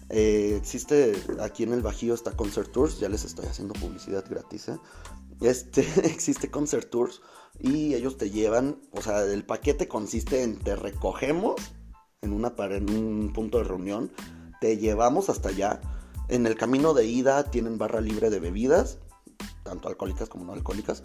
[0.09, 4.69] Eh, existe aquí en el Bajío está Concert Tours, ya les estoy haciendo publicidad gratis.
[4.69, 4.79] ¿eh?
[5.43, 7.21] Este, existe Concert Tours
[7.61, 11.57] y ellos te llevan, o sea, el paquete consiste en te recogemos
[12.23, 14.11] en, una, en un punto de reunión,
[14.61, 15.81] te llevamos hasta allá.
[16.29, 18.99] En el camino de ida tienen barra libre de bebidas,
[19.63, 21.03] tanto alcohólicas como no alcohólicas.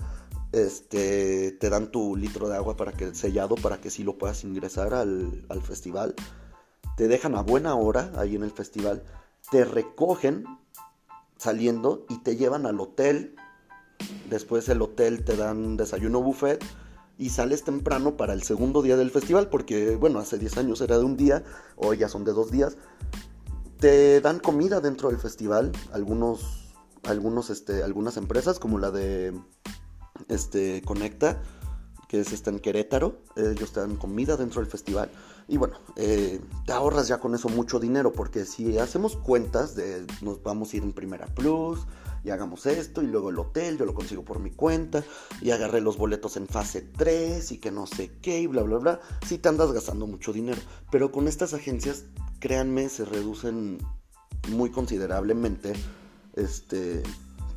[0.52, 4.44] Este, te dan tu litro de agua para que sellado para que sí lo puedas
[4.44, 6.16] ingresar al, al festival.
[6.98, 9.04] Te dejan a buena hora ahí en el festival.
[9.50, 10.46] Te recogen
[11.38, 13.36] saliendo y te llevan al hotel
[14.30, 16.64] Después el hotel te dan desayuno buffet
[17.18, 20.98] y sales temprano para el segundo día del festival, porque bueno, hace 10 años era
[20.98, 21.44] de un día,
[21.76, 22.78] hoy ya son de dos días.
[23.84, 29.38] Te dan comida dentro del festival, algunos, algunos, este, algunas empresas como la de
[30.30, 31.42] este, Conecta,
[32.08, 35.12] que es esta en Querétaro, ellos te dan comida dentro del festival.
[35.50, 40.08] Y bueno, eh, te ahorras ya con eso mucho dinero, porque si hacemos cuentas de
[40.22, 41.86] nos vamos a ir en Primera Plus,
[42.24, 45.04] y hagamos esto, y luego el hotel, yo lo consigo por mi cuenta,
[45.42, 48.78] y agarré los boletos en fase 3 y que no sé qué, y bla, bla,
[48.78, 49.02] bla.
[49.28, 52.06] Sí te andas gastando mucho dinero, pero con estas agencias,
[52.44, 53.78] créanme, se reducen
[54.50, 55.72] muy considerablemente
[56.34, 57.02] este,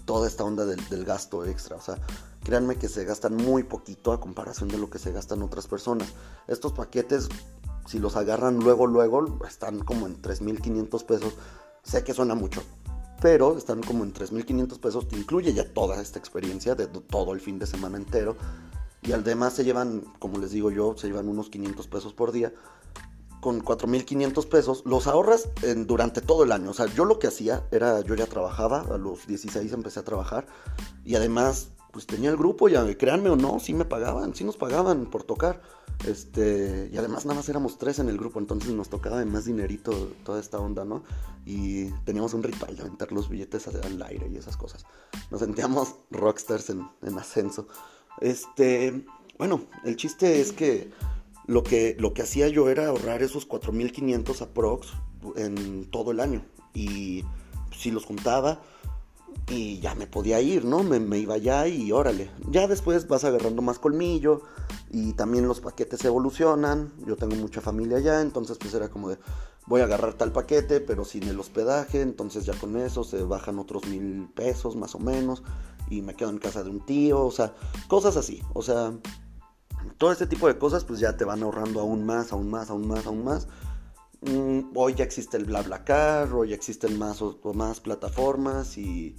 [0.04, 1.74] toda esta onda del, gasto extra.
[1.74, 1.96] O sea,
[2.44, 6.10] créanme que se gastan muy poquito a comparación de lo que se gastan otras personas.
[6.46, 7.28] Estos paquetes,
[7.88, 11.34] si los agarran luego, luego, están como en 3.500 pesos.
[11.82, 12.62] Sé que suena mucho,
[13.20, 17.40] pero están como en 3.500 pesos, que incluye ya toda esta experiencia de todo el
[17.40, 18.36] fin de semana entero.
[19.02, 22.52] Y además se llevan, como les digo yo, se llevan unos 500 pesos por día.
[23.46, 26.70] Con 4.500 pesos los ahorras en, durante todo el año.
[26.70, 30.02] O sea, yo lo que hacía era, yo ya trabajaba, a los 16 empecé a
[30.02, 30.48] trabajar.
[31.04, 34.56] Y además, pues tenía el grupo, ya créanme o no, sí me pagaban, sí nos
[34.56, 35.62] pagaban por tocar.
[36.08, 39.44] Este, y además nada más éramos tres en el grupo, entonces nos tocaba de más
[39.44, 39.92] dinerito
[40.24, 41.04] toda esta onda, ¿no?
[41.44, 44.84] Y teníamos un ritual de aventar los billetes al aire y esas cosas.
[45.30, 47.68] Nos sentíamos rockstars en, ascenso.
[48.20, 49.06] Este,
[49.38, 50.90] bueno, el chiste es que
[51.46, 54.88] lo que, lo que hacía yo era ahorrar esos 4.500 aprox
[55.36, 56.44] en todo el año.
[56.74, 57.24] Y
[57.76, 58.60] si los juntaba
[59.48, 60.82] y ya me podía ir, ¿no?
[60.82, 62.30] Me, iba ya y órale.
[62.50, 64.42] Ya después vas agarrando más colmillo
[64.90, 66.92] y también los paquetes evolucionan.
[67.06, 69.18] Yo tengo mucha familia allá, entonces pues era como de
[69.66, 73.58] voy a agarrar tal paquete, pero sin el hospedaje, entonces ya con eso se bajan
[73.58, 75.42] otros mil pesos más o menos
[75.90, 77.54] y me quedo en casa de un tío, o sea,
[77.88, 78.92] cosas así, o sea,
[79.98, 82.86] todo este tipo de cosas pues ya te van ahorrando aún más, aún más, aún
[82.86, 83.48] más, aún más.
[84.22, 89.16] Mm, hoy ya existe el BlaBlaCar, hoy ya existen más, o, más plataformas y,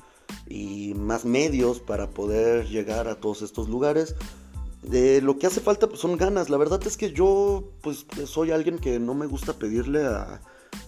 [0.48, 4.16] y, más medios para poder llegar a todos estos lugares.
[4.92, 6.50] Eh, lo que hace falta pues, son ganas.
[6.50, 10.42] La verdad es que yo pues soy alguien que no me gusta pedirle a,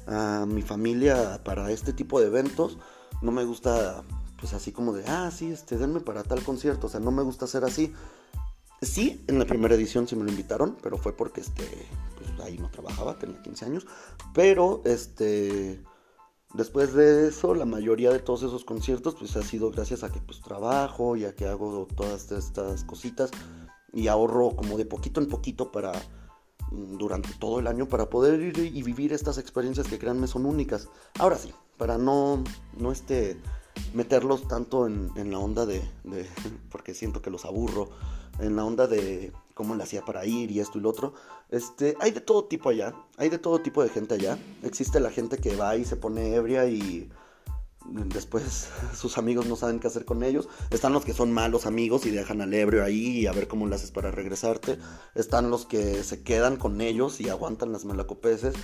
[0.07, 2.77] a mi familia para este tipo de eventos.
[3.21, 4.03] No me gusta
[4.39, 6.87] pues así como de, ah, sí, este, denme para tal concierto.
[6.87, 7.93] O sea, no me gusta hacer así.
[8.81, 11.65] Sí, en la primera edición sí me lo invitaron, pero fue porque este,
[12.17, 13.87] pues ahí no trabajaba, tenía 15 años.
[14.33, 15.81] Pero este,
[16.53, 20.21] después de eso, la mayoría de todos esos conciertos, pues ha sido gracias a que
[20.21, 23.31] pues trabajo y a que hago todas estas cositas
[23.91, 25.91] y ahorro como de poquito en poquito para
[26.71, 30.45] mm, durante todo el año para poder ir y vivir estas experiencias que créanme son
[30.45, 30.87] únicas.
[31.17, 32.43] Ahora sí, para no,
[32.77, 33.37] no este,
[33.93, 35.81] meterlos tanto en, en la onda de,
[36.71, 37.89] porque siento que los aburro,
[38.39, 41.13] en la onda de cómo le hacía para ir y esto y lo otro.
[41.49, 44.37] Este, hay de todo tipo allá, hay de todo tipo de gente allá.
[44.63, 47.09] Existe la gente que va y se pone ebria y
[47.85, 50.47] después sus amigos no saben qué hacer con ellos.
[50.69, 53.67] Están los que son malos amigos y dejan al ebrio ahí y a ver cómo
[53.67, 54.77] le haces para regresarte.
[55.15, 58.55] Están los que se quedan con ellos y aguantan las malacopeses.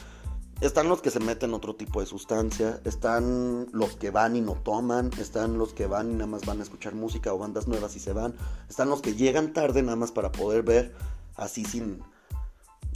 [0.61, 4.53] Están los que se meten otro tipo de sustancia, están los que van y no
[4.53, 7.95] toman, están los que van y nada más van a escuchar música o bandas nuevas
[7.97, 8.33] y se van,
[8.69, 10.95] están los que llegan tarde nada más para poder ver
[11.35, 12.01] así sin,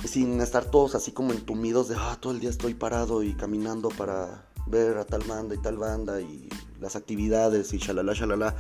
[0.06, 3.90] sin estar todos así como entumidos de, ah, todo el día estoy parado y caminando
[3.90, 6.48] para ver a tal banda y tal banda y
[6.80, 8.56] las actividades y shalala, shalala.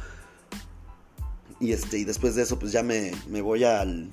[1.62, 4.12] Y, este, y después de eso pues ya me, me voy al,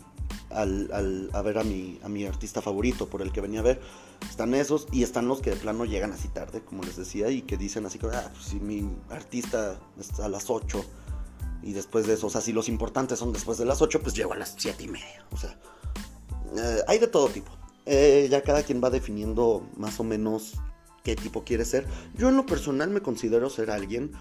[0.57, 3.62] al, al, a ver a mi, a mi artista favorito por el que venía a
[3.62, 3.81] ver.
[4.29, 7.42] Están esos y están los que de plano llegan así tarde, como les decía, y
[7.42, 10.85] que dicen así como, ah, pues si mi artista está a las 8
[11.62, 14.14] y después de eso, o sea, si los importantes son después de las 8, pues
[14.14, 15.27] llego a las 7 y media.
[15.33, 15.59] O sea,
[16.57, 17.51] eh, hay de todo tipo.
[17.85, 20.55] Eh, ya cada quien va definiendo más o menos
[21.05, 21.87] qué tipo quiere ser.
[22.16, 24.12] Yo en lo personal me considero ser alguien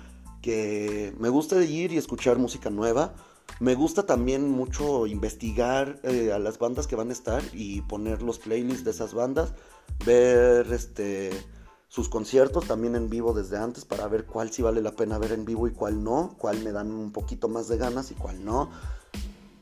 [0.42, 3.16] que me gusta ir y escuchar música nueva
[3.60, 8.22] me gusta también mucho investigar eh, a las bandas que van a estar y poner
[8.22, 9.54] los playlists de esas bandas,
[10.06, 11.32] ver este
[11.88, 15.32] sus conciertos también en vivo desde antes para ver cuál sí vale la pena ver
[15.32, 18.44] en vivo y cuál no, cuál me dan un poquito más de ganas y cuál
[18.44, 18.70] no.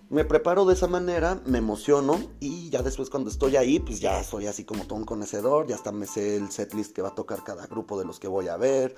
[0.09, 4.23] Me preparo de esa manera, me emociono y ya después cuando estoy ahí, pues ya
[4.23, 7.15] soy así como todo un conocedor, ya hasta me sé el setlist que va a
[7.15, 8.95] tocar cada grupo de los que voy a ver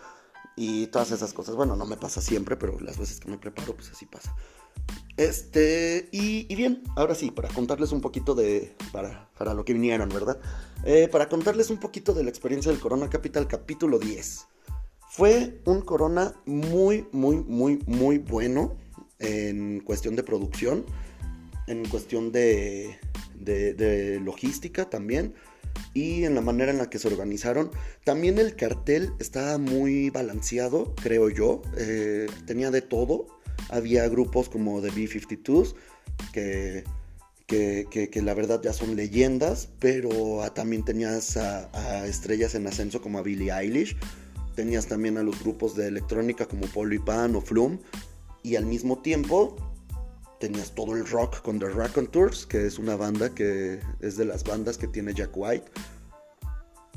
[0.55, 1.55] y todas esas cosas.
[1.55, 4.33] Bueno, no me pasa siempre, pero las veces que me preparo, pues así pasa.
[5.17, 10.09] Este, y, bien, ahora sí, para contarles un poquito de, para, para lo que vinieron,
[10.09, 10.39] ¿verdad?
[10.83, 14.47] Eh, para contarles un poquito de la experiencia del Corona Capital capítulo 10.
[15.09, 18.75] Fue un Corona muy, muy, muy, muy bueno
[19.19, 20.85] en cuestión de producción,
[21.67, 22.99] en cuestión de,
[23.39, 25.33] de, logística también
[25.93, 27.71] y en la manera en la que se organizaron.
[28.03, 31.61] También el cartel estaba muy balanceado, creo yo.
[31.77, 33.27] Eh, tenía de todo
[33.69, 35.75] había grupos como The B-52s
[36.31, 36.83] que,
[37.47, 43.21] que, la verdad ya son leyendas, pero también tenías a, estrellas en ascenso como a
[43.21, 43.95] Billie Eilish,
[44.55, 47.79] tenías también a los grupos de electrónica como Polypan o Flume,
[48.43, 49.55] y al mismo tiempo
[50.39, 51.67] tenías todo el rock con The
[52.11, 55.65] Tours que es una banda que es de las bandas que tiene Jack White.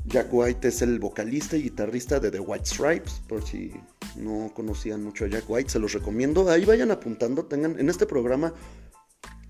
[0.05, 3.73] Jack White es el vocalista y guitarrista de The White Stripes, por si
[4.15, 6.49] no conocían mucho a Jack White, se los recomiendo.
[6.49, 8.53] Ahí vayan apuntando, tengan en este programa,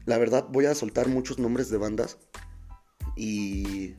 [0.05, 2.17] la verdad voy a soltar muchos nombres de bandas
[3.15, 3.95] y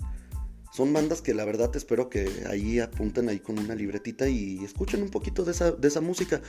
[0.72, 5.02] son bandas que la verdad espero que ahí apunten ahí con una libretita y escuchen
[5.02, 6.40] un poquito de esa, de esa música.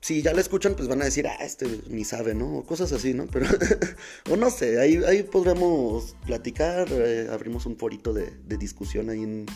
[0.00, 2.58] Si ya la escuchan, pues van a decir, ah, este ni sabe, ¿no?
[2.58, 3.26] O cosas así, ¿no?
[3.26, 3.46] Pero,
[4.30, 9.22] o no sé, ahí, ahí podremos platicar, eh, abrimos un forito de, de discusión ahí
[9.22, 9.46] en,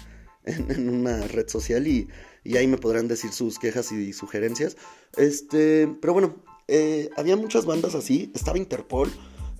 [0.45, 2.09] en, una red social y,
[2.45, 4.77] y, ahí me podrán decir sus quejas y sugerencias.
[5.17, 9.11] Este, pero bueno, eh, había muchas bandas así, estaba Interpol,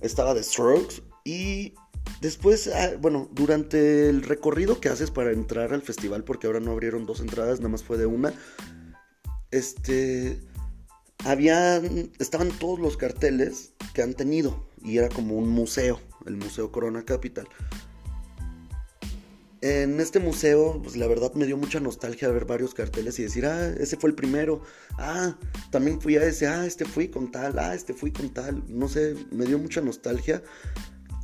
[0.01, 1.73] estaba The Strokes y
[2.21, 6.71] después, ah, bueno, durante el recorrido que haces para entrar al festival, porque ahora no
[6.71, 8.33] abrieron dos entradas, nada más fue de una,
[9.51, 10.39] este,
[11.25, 14.69] habían, estaban todos los carteles que han tenido.
[14.83, 17.47] y era como un museo, el Museo Corona Capital.
[19.61, 23.45] En este museo, pues la verdad me dio mucha nostalgia ver varios carteles y decir,
[23.45, 24.63] ah, ese fue el primero,
[24.97, 25.37] ah,
[25.69, 28.87] también fui a ese, ah, este fui con tal, ah, este fui con tal, no
[28.87, 30.41] sé, me dio mucha nostalgia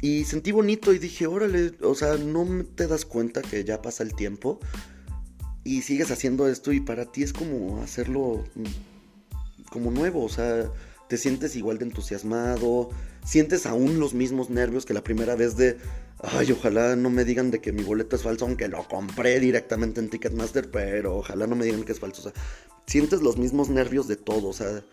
[0.04, 4.04] y sentí bonito y dije, órale, o sea, no te das cuenta que ya pasa
[4.04, 4.60] el tiempo
[5.64, 8.64] y sigues haciendo esto y para ti es como hacerlo mm,
[9.70, 10.72] como nuevo, o sea,
[11.08, 12.90] te sientes igual de entusiasmado,
[13.26, 15.78] sientes aún los mismos nervios que la primera vez de,
[16.20, 20.00] ay, ojalá no me digan de que mi boleto es falso, aunque lo compré directamente
[20.00, 22.42] en Ticketmaster, pero ojalá no me digan que es falso, o sea,
[22.86, 24.84] sientes los mismos nervios de todo, o sea,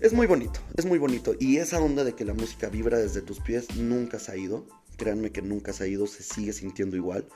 [0.00, 1.34] es muy bonito, es muy bonito.
[1.38, 4.66] Y esa onda de que la música vibra desde tus pies nunca se ha ido,
[4.96, 7.26] créanme que nunca se ha ido, se sigue sintiendo igual.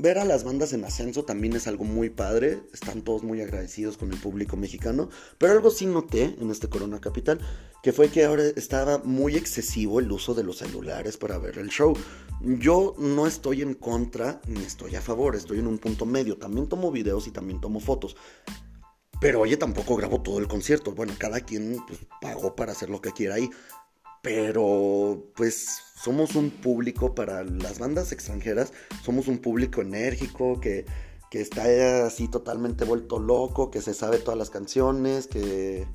[0.00, 3.96] Ver a las bandas en ascenso también es algo muy padre, están todos muy agradecidos
[3.96, 7.38] con el público mexicano, pero algo sí noté en este Corona Capital,
[7.80, 11.68] que fue que ahora estaba muy excesivo el uso de los celulares para ver el
[11.68, 11.96] show.
[12.40, 16.68] Yo no estoy en contra ni estoy a favor, estoy en un punto medio, también
[16.68, 18.16] tomo videos y también tomo fotos.
[19.20, 20.92] Pero oye, tampoco grabo todo el concierto.
[20.92, 23.48] Bueno, cada quien pues, pagó para hacer lo que quiera ahí.
[24.24, 30.86] Pero pues somos un público para las bandas extranjeras, somos un público enérgico que,
[31.30, 35.86] que está así totalmente vuelto loco, que se sabe todas las canciones, que,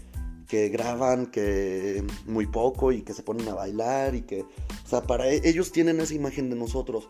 [0.48, 5.02] que graban que muy poco y que se ponen a bailar y que, o sea,
[5.02, 7.10] para e, ellos tienen esa imagen de nosotros.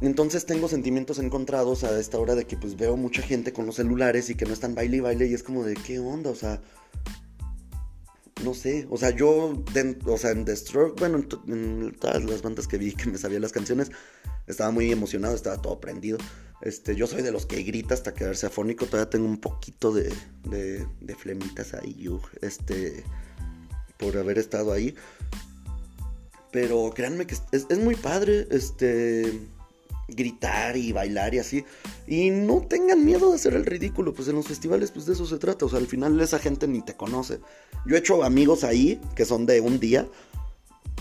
[0.00, 3.74] Entonces tengo sentimientos encontrados a esta hora de que pues veo mucha gente con los
[3.74, 6.36] celulares y que no están baile y baile y es como de qué onda, o
[6.36, 6.60] sea,
[8.42, 9.62] no sé, o sea, yo,
[10.06, 13.40] o sea, en The Stroke, bueno, en, todas las bandas que vi que me sabía
[13.40, 13.90] las canciones,
[14.46, 16.18] estaba muy emocionado, estaba todo prendido.
[16.60, 20.12] Este, yo soy de los que grita hasta quedarse afónico, todavía tengo un poquito de,
[20.44, 22.08] de, flemitas ahí,
[22.40, 23.04] este,
[23.96, 24.94] por haber estado ahí.
[26.50, 29.40] Pero créanme que es, es muy padre, este
[30.14, 31.64] gritar y bailar y así.
[32.06, 35.26] Y no tengan miedo de hacer el ridículo, pues en los festivales pues de eso
[35.26, 37.40] se trata, o sea, al final esa gente ni te conoce.
[37.86, 40.06] Yo he hecho amigos ahí que son de un día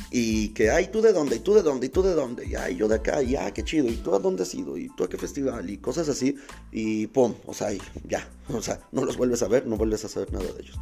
[0.10, 1.38] y que, ay, ¿tú de dónde?
[1.38, 1.88] ¿Y tú de dónde?
[1.88, 2.46] ¿Y tú de dónde?
[2.46, 4.78] Y ay, yo de acá, y ah, qué chido, ¿y tú a dónde has ido?
[4.78, 5.70] ¿Y tú a qué festival?
[5.70, 6.36] Y cosas así,
[6.72, 7.70] y pum, o sea,
[8.08, 10.78] ya, o sea, no los vuelves a ver, no vuelves a saber nada de ellos.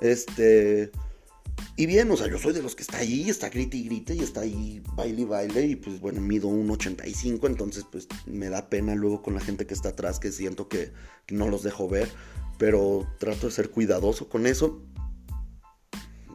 [0.00, 0.90] Este...
[1.78, 4.14] Y bien, o sea, yo soy de los que está ahí, está grite y grite
[4.14, 8.48] y está ahí baile y baile y pues bueno, mido un 85, entonces pues me
[8.48, 10.92] da pena luego con la gente que está atrás que siento que,
[11.30, 12.08] no los dejo ver,
[12.58, 14.82] pero trato de ser cuidadoso con eso.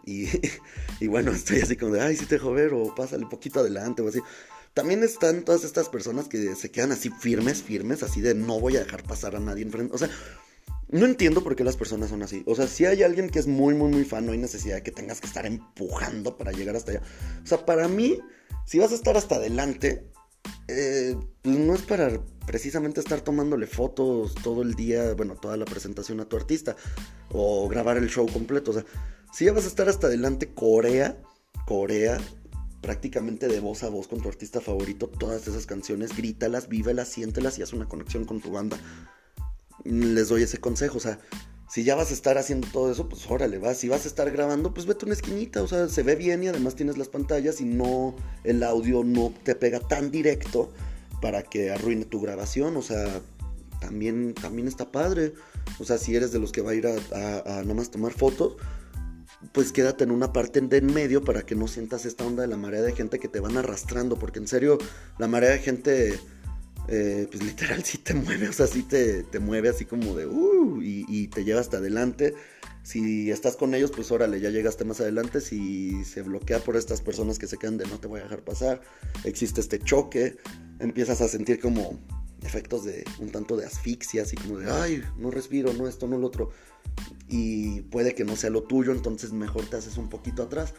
[0.05, 0.27] Y,
[1.01, 4.01] y, bueno, estoy así como de, ay, sí te dejo ver o pásale poquito adelante
[4.01, 4.19] o así.
[4.73, 8.77] También están todas estas personas que se quedan así firmes, firmes, así de no voy
[8.77, 9.93] a dejar pasar a nadie enfrente.
[9.93, 10.09] O sea,
[10.93, 12.43] no entiendo por qué las personas son así.
[12.45, 14.83] O sea, si hay alguien que es muy, muy, muy fan, no hay necesidad de
[14.83, 17.01] que tengas que estar empujando para llegar hasta allá.
[17.43, 18.19] O sea, para mí,
[18.67, 20.07] si vas a estar hasta adelante,
[20.67, 25.65] eh, pues no es para precisamente estar tomándole fotos todo el día, bueno, toda la
[25.65, 26.75] presentación a tu artista,
[27.31, 28.69] o grabar el show completo.
[28.69, 28.85] O sea,
[29.33, 31.17] si ya vas a estar hasta adelante, Corea,
[31.65, 32.19] Corea,
[32.81, 37.57] prácticamente de voz a voz con tu artista favorito, todas esas canciones, grítalas, vívelas, siéntelas
[37.57, 38.77] y haz una conexión con tu banda
[39.83, 40.97] les doy ese consejo.
[40.97, 41.19] O sea,
[41.73, 43.77] si ya vas a estar haciendo todo eso, pues órale, vas.
[43.77, 45.63] Si vas a estar grabando, pues vete a una esquinita.
[45.63, 49.33] O sea, se ve bien y además tienes las pantallas y no, el audio no
[49.43, 50.71] te pega tan directo
[51.21, 52.77] para que arruine tu grabación.
[52.77, 53.21] O sea,
[53.81, 55.33] también, también está padre.
[55.79, 58.55] O sea, si eres de los que va a ir a, a, nomás tomar fotos,
[59.51, 62.49] pues quédate en una parte de en medio para que no sientas esta onda de
[62.49, 64.17] la marea de gente que te van arrastrando.
[64.17, 64.77] Porque en serio,
[65.17, 66.19] la marea de gente
[66.87, 70.81] eh, pues literal sí te mueve, o sea, sí te, mueve así como de, uh,
[70.81, 72.33] y, te lleva hasta adelante.
[72.83, 75.39] Si estás con ellos, pues órale, ya llegaste más adelante.
[75.39, 78.43] Si se bloquea por estas personas que se quedan de no te voy a dejar
[78.43, 78.81] pasar,
[79.23, 80.35] existe este choque,
[80.79, 81.97] empiezas a sentir como
[82.41, 86.17] efectos de un tanto de asfixia, así como de, ay, no respiro, no esto, no
[86.17, 86.51] lo otro.
[87.29, 90.73] Y puede que no sea lo tuyo, entonces mejor te haces un poquito atrás.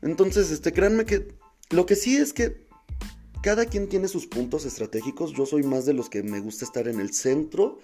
[0.00, 1.34] Entonces, este, créanme que
[1.70, 2.64] lo que sí es que
[3.44, 5.34] cada quien tiene sus puntos estratégicos.
[5.34, 7.78] Yo soy más de los que me gusta estar en el centro.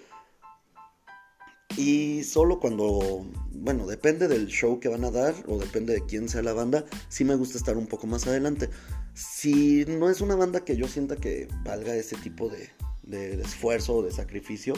[1.77, 6.29] Y solo cuando, bueno, depende del show que van a dar o depende de quién
[6.29, 8.71] sea la banda, sí me gusta estar un poco más adelante.
[9.13, 12.71] Si no es una banda que yo sienta que valga ese tipo de,
[13.03, 14.73] de, esfuerzo o de sacrificio,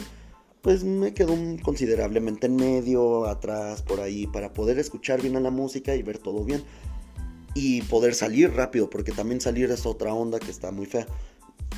[0.60, 5.50] pues me quedo considerablemente en medio, atrás, por ahí, para poder escuchar bien a la
[5.50, 6.62] música y ver todo bien
[7.54, 11.06] y poder salir rápido, porque también salir es otra onda que está muy fea.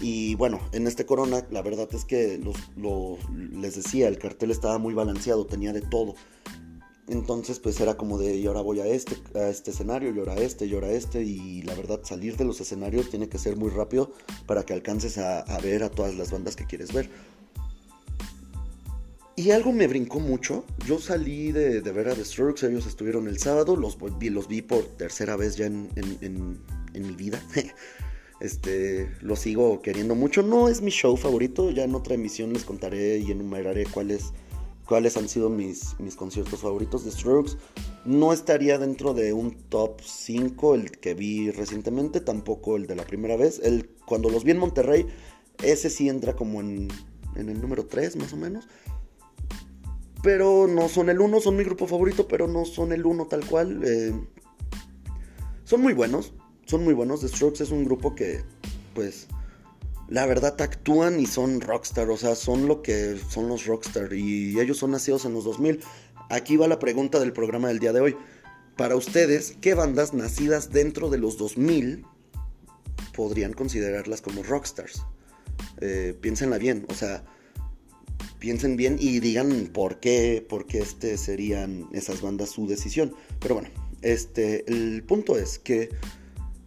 [0.01, 2.57] Y bueno, en este Corona la verdad es que los,
[3.53, 6.15] les decía, el cartel estaba muy balanceado, tenía de todo.
[7.09, 10.35] Entonces pues era como de, y ahora voy a este, a este escenario, y ahora
[10.37, 13.71] este, y ahora este, y la verdad salir de los escenarios tiene que ser muy
[13.71, 14.13] rápido
[14.47, 17.09] para que alcances a, ver a todas las bandas que quieres ver.
[19.39, 23.39] Y algo me brincó mucho, yo salí de, ver a The Strokes, ellos estuvieron el
[23.39, 26.59] sábado, los vi, los vi por tercera vez ya en,
[26.95, 27.43] mi vida.
[28.39, 30.43] Este, lo sigo queriendo mucho.
[30.43, 31.71] No es mi show favorito.
[31.71, 34.35] Ya en otra emisión les contaré y enumeraré cuáles,
[34.87, 37.53] cuáles han sido mis, mis conciertos favoritos de Strokes.
[38.05, 43.07] No estaría dentro de un top 5 el que vi recientemente, tampoco el de la
[43.07, 43.59] primera vez.
[43.65, 45.07] El, cuando los vi en Monterrey,
[45.63, 46.89] ese sí entra como en,
[47.37, 48.69] en el número 3 más o menos.
[50.27, 53.47] Pero no son el 1, son mi grupo favorito, pero no son el 1 tal
[53.47, 53.81] cual.
[53.85, 54.13] Eh,
[55.63, 56.33] son muy buenos,
[56.65, 57.21] son muy buenos.
[57.21, 58.43] The Strokes es un grupo que,
[58.93, 59.29] pues,
[60.09, 64.59] la verdad actúan y son rockstar, o sea, son lo que son los rockstar y
[64.59, 65.79] ellos son nacidos en los 2000.
[66.29, 68.17] Aquí va la pregunta del programa del día de hoy.
[68.77, 72.05] Para ustedes, ¿qué bandas nacidas dentro de los 2000
[73.15, 75.05] podrían considerarlas como rockstars?
[75.81, 77.25] Eh, piénsenla bien, o sea,
[78.39, 83.15] piensen bien y digan por qué, por qué este serían esas bandas su decisión.
[83.41, 83.71] Pero bueno,
[84.03, 85.91] este, el punto es que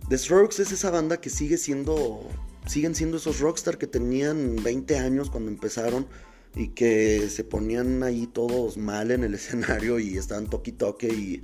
[0.09, 2.27] The Strokes es esa banda que sigue siendo.
[2.67, 6.05] Siguen siendo esos rockstar que tenían 20 años cuando empezaron
[6.55, 11.41] y que se ponían ahí todos mal en el escenario y estaban toque toque y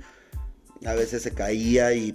[0.84, 2.12] a veces se caía y,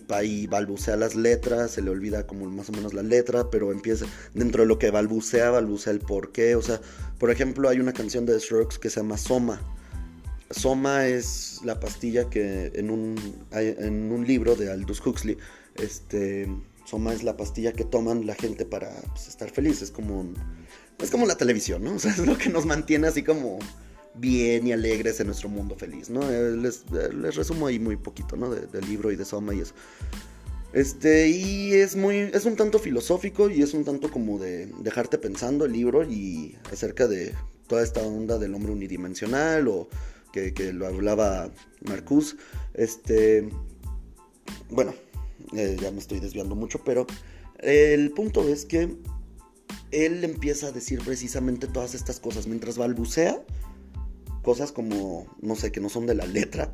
[0.47, 4.63] balbucea las letras, se le olvida como más o menos la letra, pero empieza dentro
[4.63, 6.55] de lo que balbucea, balbucea el porqué.
[6.55, 6.79] O sea,
[7.17, 9.61] por ejemplo, hay una canción de The que se llama Soma.
[10.51, 13.15] Soma es la pastilla que en un,
[13.51, 15.37] en un libro de Aldous Huxley
[15.75, 16.47] este,
[16.85, 19.81] Soma es la pastilla que toman la gente para pues, estar feliz.
[19.81, 20.33] Es como,
[20.99, 21.93] es como la televisión, ¿no?
[21.95, 23.59] O sea, es lo que nos mantiene así como
[24.15, 26.29] bien y alegres en nuestro mundo feliz, ¿no?
[26.29, 28.49] Eh, les, eh, les resumo ahí muy poquito, ¿no?
[28.49, 29.73] del libro y de Soma y eso.
[30.73, 35.17] Este, y es muy, es un tanto filosófico y es un tanto como de dejarte
[35.17, 37.33] pensando el libro y acerca de
[37.67, 39.89] toda esta onda del hombre unidimensional o
[40.31, 41.51] que, que lo hablaba
[41.81, 42.37] Marcus.
[42.73, 43.49] Este,
[44.69, 44.93] bueno,
[45.55, 47.05] eh, ya me estoy desviando mucho, pero
[47.59, 48.95] el punto es que
[49.91, 53.43] él empieza a decir precisamente todas estas cosas mientras balbucea,
[54.41, 56.73] cosas como, no sé, que no son de la letra,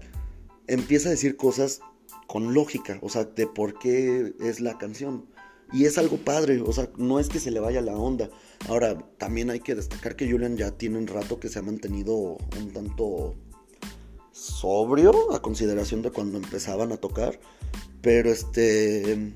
[0.68, 1.82] empieza a decir cosas
[2.28, 5.26] con lógica, o sea, de por qué es la canción.
[5.74, 8.30] Y es algo padre, o sea, no es que se le vaya la onda.
[8.70, 12.15] Ahora, también hay que destacar que Julian ya tiene un rato que se ha mantenido
[12.15, 13.36] un tanto
[14.32, 17.39] sobrio a consideración de cuando empezaban a tocar.
[18.01, 19.36] Pero este.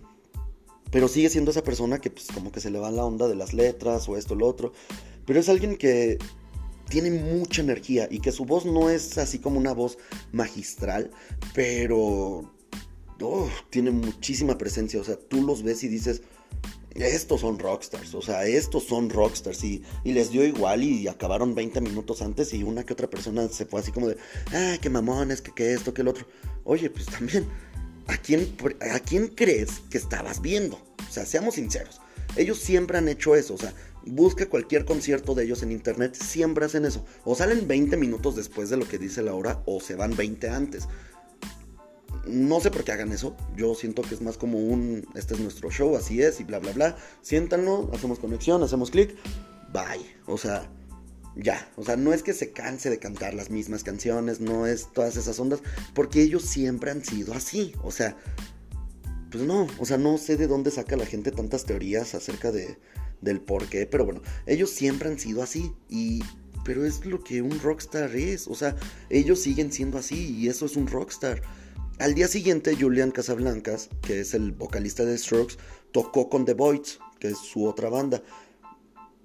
[0.90, 3.36] Pero sigue siendo esa persona que, pues, como que se le va la onda de
[3.36, 4.72] las letras o esto o lo otro.
[5.26, 6.18] Pero es alguien que
[6.92, 9.98] tiene mucha energía y que su voz no es así como una voz
[10.32, 11.10] magistral,
[11.56, 12.54] pero.
[13.70, 15.00] tiene muchísima presencia.
[15.00, 16.22] O sea, tú los ves y dices.
[16.94, 21.56] Estos son rockstars, o sea, estos son rockstars y, y, les dio igual y acabaron
[21.56, 24.18] 20 minutos antes y una que otra persona se fue así como de,
[24.52, 26.28] ah, qué mamones, que, que esto, que el otro.
[26.66, 27.48] Oye, pues también
[28.08, 28.56] ¿a quién,
[28.94, 30.76] ¿a quién crees que estabas viendo?
[30.76, 32.02] O sea, seamos sinceros.
[32.36, 33.54] Ellos siempre han hecho eso.
[33.54, 33.74] O sea,
[34.06, 37.06] busca cualquier concierto de ellos en internet, siempre hacen eso.
[37.24, 40.50] O salen 20 minutos después de lo que dice la hora, o se van 20
[40.50, 40.88] antes.
[42.26, 43.36] No sé por qué hagan eso.
[43.56, 46.60] Yo siento que es más como un, este es nuestro show, así es, y bla,
[46.60, 46.98] bla, bla.
[47.22, 49.16] Siéntanlo, hacemos conexión, hacemos clic,
[49.74, 50.06] bye.
[50.28, 50.70] O sea,
[51.36, 54.92] ya, o sea, no es que se canse de cantar las mismas canciones, no es
[54.92, 55.62] todas esas ondas,
[55.94, 58.18] porque ellos siempre han sido así, o sea,
[59.32, 62.78] pues no, o sea, no sé de dónde saca la gente tantas teorías acerca de,
[63.22, 66.22] del por qué, pero bueno, ellos siempre han sido así, y,
[66.66, 68.76] pero es lo que un rockstar es, o sea,
[69.10, 71.42] ellos siguen siendo así, y eso es un rockstar.
[72.00, 75.58] Al día siguiente, Julian Casablancas, que es el vocalista de Strokes,
[75.92, 78.24] tocó con The Voids, que es su otra banda.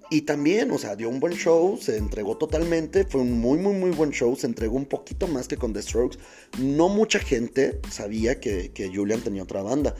[0.09, 3.73] Y también, o sea, dio un buen show, se entregó totalmente, fue un muy, muy,
[3.73, 6.17] muy buen show, se entregó un poquito más que con The Strokes.
[6.59, 9.95] No mucha gente sabía que, Julian tenía otra banda.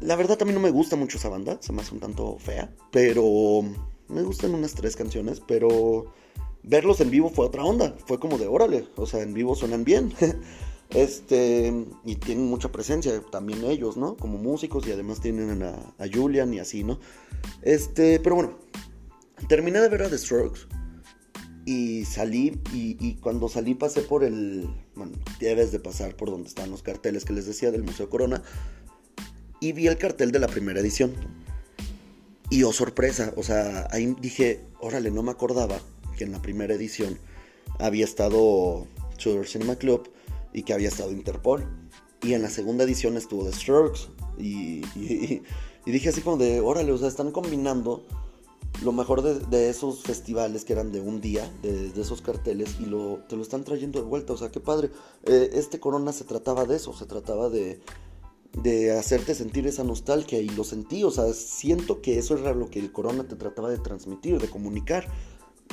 [0.00, 2.74] La verdad también no me gusta mucho esa banda, se me hace un tanto fea,
[2.90, 3.62] pero
[4.08, 6.12] me gustan unas tres canciones, pero
[6.62, 9.84] verlos en vivo fue otra onda, fue como de órale, o sea, en vivo suenan
[9.84, 10.12] bien.
[10.90, 11.72] Este,
[12.04, 14.16] y tienen mucha presencia también ellos, ¿no?
[14.16, 16.98] Como músicos y además tienen a, a Julian y así, ¿no?
[17.62, 18.58] Este, pero bueno,
[19.48, 20.62] terminé de ver a The Strokes
[21.64, 26.70] y salí y, cuando salí pasé por el, bueno, debes de pasar por donde están
[26.70, 28.42] los carteles que les decía del Museo Corona
[29.60, 31.14] y vi el cartel de la primera edición.
[32.48, 35.78] Y oh sorpresa, o sea, ahí dije, órale, no me acordaba
[36.16, 37.18] que en la primera edición
[37.78, 38.86] había estado
[39.22, 40.10] Tour Cinema Club
[40.52, 41.64] y que había estado Interpol.
[42.22, 44.00] Y en la segunda edición estuvo The Strokes.
[44.38, 45.42] Y, y,
[45.86, 48.04] dije así como de, órale, o sea, están combinando
[48.82, 53.20] lo mejor de, esos festivales que eran de un día, de, esos carteles, y lo,
[53.28, 54.32] te lo están trayendo de vuelta.
[54.32, 54.90] O sea, qué padre.
[55.24, 57.80] Eh, este Corona se trataba de eso, se trataba de,
[58.52, 62.68] de hacerte sentir esa nostalgia y lo sentí, o sea, siento que eso era lo
[62.68, 65.06] que el Corona te trataba de transmitir, de comunicar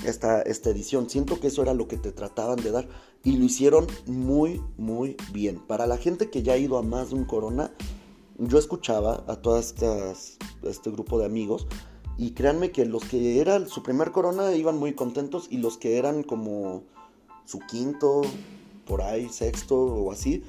[0.06, 2.88] esta, esta edición, siento que eso era lo que te trataban de dar
[3.24, 5.60] y lo hicieron muy, muy bien.
[5.60, 7.72] Para la gente que ya ha ido a más de un Corona,
[8.38, 11.68] yo escuchaba a estas, este grupo de amigos
[12.18, 15.98] y créanme que los que eran su primer corona iban muy contentos y los que
[15.98, 16.84] eran como
[17.46, 18.22] su quinto,
[18.86, 20.44] por ahí, sexto o así,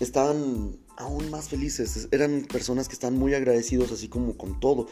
[0.00, 2.08] estaban aún más felices.
[2.10, 4.88] Eran personas que están muy agradecidos así como con todo.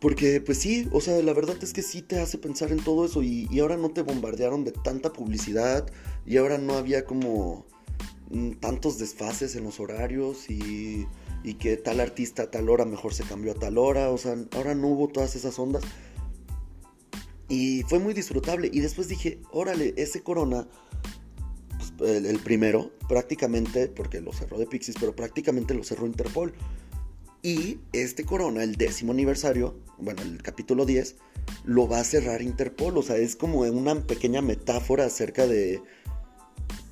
[0.00, 3.04] Porque pues sí, o sea, la verdad es que sí te hace pensar en todo
[3.04, 5.90] eso y, ahora no te bombardearon de tanta publicidad
[6.24, 7.66] y ahora no había como
[8.30, 11.06] mm, tantos desfases en los horarios y
[11.42, 14.36] y que tal artista a tal hora mejor se cambió a tal hora, o sea,
[14.54, 15.82] ahora no hubo todas esas ondas.
[17.48, 18.68] Y fue muy disfrutable.
[18.72, 20.68] Y después dije, órale, ese Corona,
[22.00, 26.52] el, primero, prácticamente, porque lo cerró de Pixies, pero prácticamente lo cerró Interpol.
[27.42, 31.16] Y este Corona, el décimo aniversario, bueno, el capítulo 10,
[31.64, 32.98] lo va a cerrar Interpol.
[32.98, 35.80] O sea, es como una pequeña metáfora acerca de,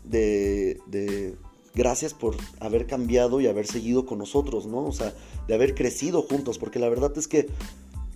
[0.04, 1.36] de, de
[1.74, 4.84] gracias por haber cambiado y haber seguido con nosotros, ¿no?
[4.84, 5.12] O sea,
[5.46, 7.48] de haber crecido juntos, porque la verdad es que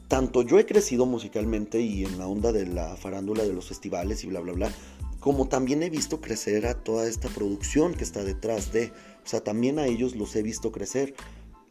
[0.09, 4.25] tanto yo he crecido musicalmente y en la onda de la farándula de los festivales
[4.25, 4.73] y bla, bla, bla,
[5.21, 8.93] como también he visto crecer a toda esta producción que está detrás de,
[9.25, 11.15] o sea, también a ellos los he visto crecer.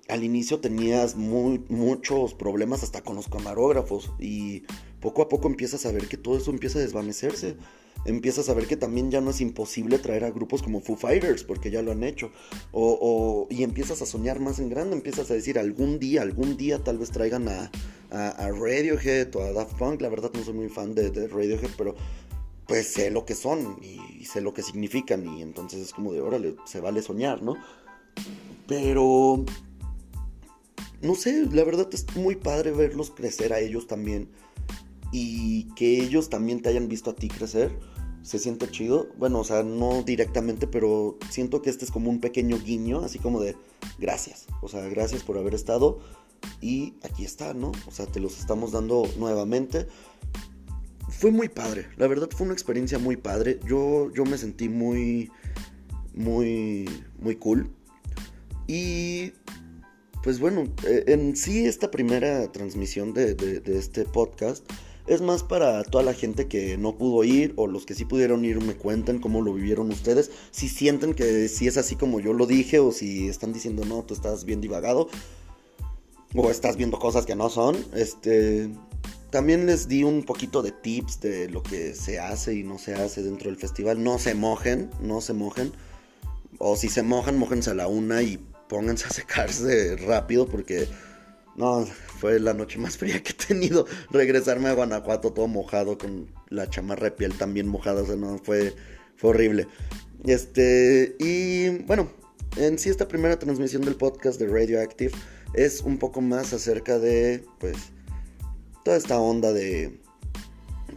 [0.08, 4.64] Al inicio tenías muy, muchos problemas hasta con los camarógrafos y
[5.02, 7.58] poco a poco empiezas a ver que todo eso empieza a desvanecerse
[8.06, 11.44] empiezas a ver que también ya no es imposible traer a grupos como Foo Fighters,
[11.44, 12.32] porque ya lo han hecho.
[12.72, 16.84] O, y empiezas a soñar más en grande, empiezas a decir algún día, algún día
[16.84, 17.72] tal vez traigan a,
[18.12, 20.02] a, Radiohead o a Daft Punk.
[20.02, 21.96] La verdad no soy muy fan de, Radiohead, pero
[22.70, 25.28] pues sé lo que son y, sé lo que significan.
[25.28, 27.56] Y entonces es como de, órale, se vale soñar, ¿no?
[28.68, 29.44] Pero...
[31.02, 34.30] No sé, la verdad es muy padre verlos crecer a ellos también
[35.14, 37.72] y que ellos también te hayan visto a ti crecer,
[38.22, 39.08] se siente chido.
[39.18, 43.18] Bueno, o sea, no directamente, pero siento que este es como un pequeño guiño, así
[43.18, 43.56] como de
[43.98, 44.46] gracias.
[44.62, 46.00] O sea, gracias por haber estado
[46.62, 47.72] y aquí está, ¿no?
[47.88, 49.88] O sea, te los estamos dando nuevamente.
[51.10, 53.60] Fue muy padre, la verdad fue una experiencia muy padre.
[53.68, 55.32] Yo, yo me sentí muy,
[56.14, 56.88] muy,
[57.20, 57.70] muy cool.
[58.68, 59.34] Y
[60.24, 64.64] pues bueno, eh, en sí esta primera transmisión de, de este podcast
[65.10, 68.46] es más para toda la gente que no pudo ir o los que sí pudieron
[68.46, 70.30] ir me cuenten cómo lo vivieron ustedes.
[70.52, 74.04] Si sienten que si es así como yo lo dije o si están diciendo no,
[74.04, 75.10] tú estás bien divagado
[76.36, 77.76] o estás viendo cosas que no son.
[77.96, 78.70] Este,
[79.30, 82.96] también les di un poquito de tips de lo que se hace y no se
[82.96, 84.04] hace dentro del festival.
[84.04, 85.72] No se mojen, no se mojen.
[86.58, 90.88] O si se mojan, mojense a la una y pónganse a secarse rápido porque
[91.56, 91.86] no,
[92.20, 93.86] fue la noche más fría que he tenido.
[94.12, 98.74] Regresarme a Guanajuato todo mojado con la chamarra piel también mojada, o sea, no, fue,
[99.16, 99.68] fue horrible.
[100.26, 102.12] Este, y bueno,
[102.58, 105.12] en sí esta primera transmisión del podcast de Radioactive
[105.54, 107.78] es un poco más acerca de, pues,
[108.90, 110.00] toda esta onda de,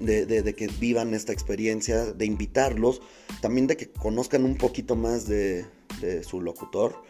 [0.01, 3.03] de, que vivan esta experiencia, de invitarlos,
[3.43, 5.67] también de que conozcan un poquito más de,
[6.27, 7.03] su locutor,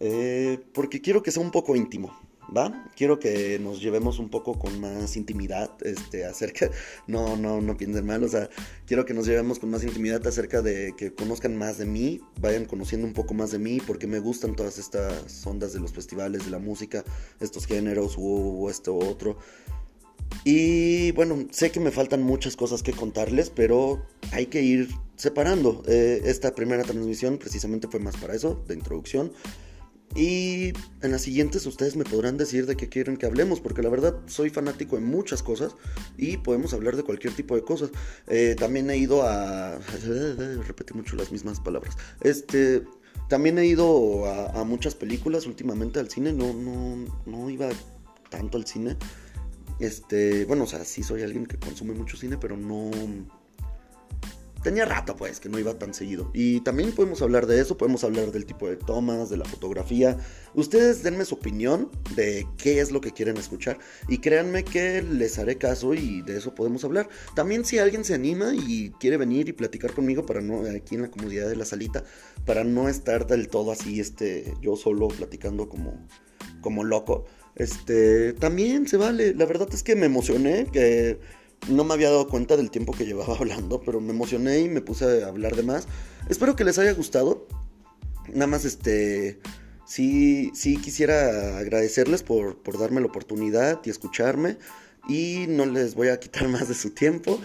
[0.00, 2.18] eh, porque quiero que sea un poco íntimo.
[2.56, 2.88] ¿va?
[2.94, 6.70] Quiero que nos llevemos un poco con más intimidad, este, acerca,
[7.06, 8.48] no, no, no piensen mal, o sea,
[8.86, 12.64] quiero que nos llevemos con más intimidad acerca de que conozcan más de mí, vayan
[12.64, 16.46] conociendo un poco más de mí, porque me gustan todas estas ondas de los festivales,
[16.46, 17.04] de la música,
[17.40, 19.36] estos géneros, o esto otro.
[20.44, 25.82] Y bueno, sé que me faltan muchas cosas que contarles, pero hay que ir separando.
[25.88, 29.32] Eh, esta primera transmisión precisamente fue más para eso, de introducción.
[30.14, 30.72] Y
[31.02, 34.14] en las siguientes ustedes me podrán decir de qué quieren que hablemos, porque la verdad
[34.26, 35.74] soy fanático en muchas cosas
[36.16, 37.90] y podemos hablar de cualquier tipo de cosas.
[38.28, 39.78] Eh, también he ido a...
[40.66, 41.96] Repetí mucho las mismas palabras.
[42.20, 42.84] Este...
[43.28, 46.96] También he ido a, muchas películas últimamente al cine, no, no,
[47.26, 47.68] no iba
[48.30, 48.96] tanto al cine.
[49.78, 52.90] Este, bueno, o sea, sí soy alguien que consume mucho cine, pero no
[54.66, 56.28] tenía rato pues que no iba tan seguido.
[56.34, 60.18] Y también podemos hablar de eso, podemos hablar del tipo de tomas, de la fotografía.
[60.54, 65.38] Ustedes denme su opinión de qué es lo que quieren escuchar y créanme que les
[65.38, 67.08] haré caso y de eso podemos hablar.
[67.36, 71.02] También si alguien se anima y quiere venir y platicar conmigo para no aquí en
[71.02, 72.02] la comunidad de la salita
[72.44, 76.08] para no estar del todo así este yo solo platicando como
[76.60, 77.26] como loco.
[77.56, 79.34] Este, también se vale.
[79.34, 81.18] La verdad es que me emocioné que
[81.68, 84.82] no me había dado cuenta del tiempo que llevaba hablando, pero me emocioné y me
[84.82, 85.88] puse a hablar de más.
[86.28, 87.46] Espero que les haya gustado.
[88.28, 89.40] Nada más, este,
[89.86, 94.58] sí, sí quisiera agradecerles por, por darme la oportunidad y escucharme.
[95.08, 97.40] Y no les voy a quitar más de su tiempo.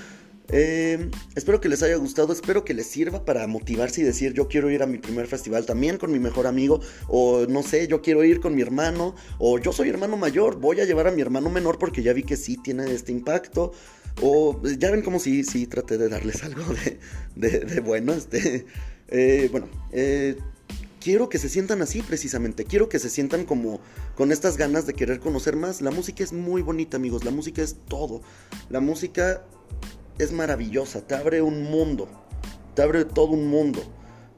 [0.52, 4.50] Eh, espero que les haya gustado, espero que les sirva para motivarse y decir yo
[4.50, 8.02] quiero ir a mi primer festival también con mi mejor amigo, o no sé, yo
[8.02, 11.22] quiero ir con mi hermano, o yo soy hermano mayor, voy a llevar a mi
[11.22, 13.72] hermano menor porque ya vi que sí tiene este impacto,
[14.22, 16.64] o ya ven como si sí, traté de darles algo
[17.36, 18.66] de, bueno, este,
[19.08, 20.36] eh, bueno, eh,
[21.00, 23.80] quiero que se sientan así precisamente, quiero que se sientan como
[24.16, 27.62] con estas ganas de querer conocer más, la música es muy bonita amigos, la música
[27.62, 28.22] es todo,
[28.70, 29.46] la música
[30.24, 32.08] es maravillosa, te abre un mundo,
[32.76, 33.82] te abre todo un mundo.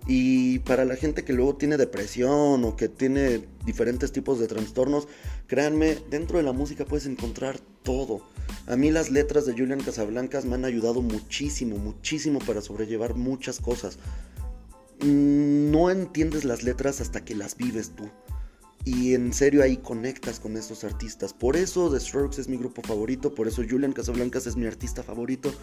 [0.06, 5.08] Y para la gente que luego tiene depresión o que tiene diferentes tipos de trastornos,
[5.48, 8.22] créanme, dentro de la música puedes encontrar todo.
[8.68, 13.60] A mí las letras de Julian Casablancas me han ayudado muchísimo, muchísimo para sobrellevar muchas
[13.60, 13.98] cosas.
[15.02, 18.10] No entiendes las letras hasta que las vives tú.
[18.86, 21.34] Y en serio ahí conectas con estos artistas.
[21.34, 23.34] Por eso The Strokes es mi grupo favorito.
[23.34, 25.54] Por eso Julian Casablancas es mi artista favorito.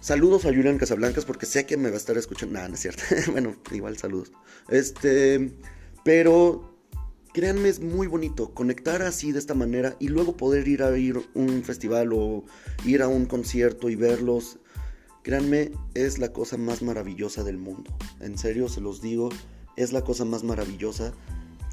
[0.00, 2.54] Saludos a Julian Casablancas porque sé que me va a estar escuchando.
[2.54, 3.02] Nada, no es cierto.
[3.32, 4.32] bueno, igual saludos.
[4.68, 5.52] Este.
[6.04, 6.70] Pero.
[7.34, 11.18] Créanme, es muy bonito conectar así de esta manera y luego poder ir a ir
[11.32, 12.44] un festival o
[12.84, 14.58] ir a un concierto y verlos.
[15.22, 17.96] Créanme, es la cosa más maravillosa del mundo.
[18.20, 19.30] En serio, se los digo,
[19.76, 21.14] es la cosa más maravillosa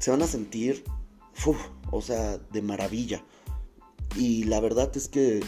[0.00, 0.82] se van a sentir,
[1.92, 3.22] o sea, de maravilla.
[4.16, 5.40] Y la verdad es que,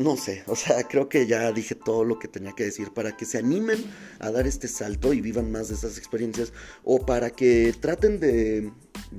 [0.00, 3.16] no sé, o sea, creo que ya dije todo lo que tenía que decir para
[3.16, 3.84] que se animen
[4.18, 8.72] a dar este salto y vivan más de esas experiencias o para que traten de,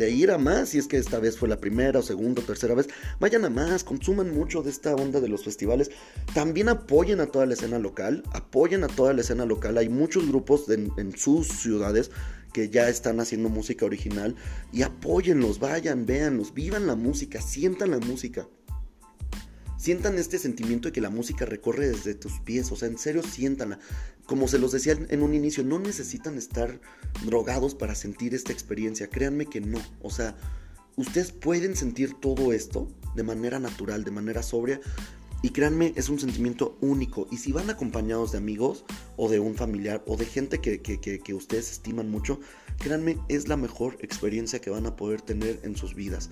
[0.09, 2.73] ir a más, si es que esta vez fue la primera o segunda o tercera
[2.73, 2.87] vez,
[3.19, 5.91] vayan a más, consuman mucho de esta onda de los festivales,
[6.33, 10.27] también apoyen a toda la escena local, apoyen a toda la escena local, hay muchos
[10.27, 12.09] grupos en sus ciudades
[12.53, 14.35] que ya están haciendo música original
[14.71, 18.47] y apóyenlos, vayan, véanlos, vivan la música, sientan la música.
[19.81, 23.23] Sientan este sentimiento de que la música recorre desde tus pies, o sea, en serio
[23.23, 23.79] siéntanla.
[24.27, 26.79] Como se los decía en un inicio, no necesitan estar
[27.25, 30.37] drogados para sentir esta experiencia, créanme que no, o sea,
[30.97, 34.79] ustedes pueden sentir todo esto de manera natural, de manera sobria,
[35.41, 37.27] y créanme, es un sentimiento único.
[37.31, 38.85] Y si van acompañados de amigos
[39.17, 42.39] o de un familiar o de gente que, ustedes estiman mucho,
[42.77, 46.29] créanme, es la mejor experiencia que van a poder tener en sus vidas.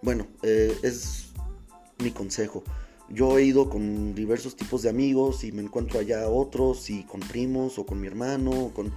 [0.00, 1.27] Bueno, eh, es
[2.02, 2.62] mi consejo.
[3.08, 7.20] Yo he ido con diversos tipos de amigos y me encuentro allá otros y con
[7.20, 8.70] primos o con mi hermano.
[8.74, 8.92] con...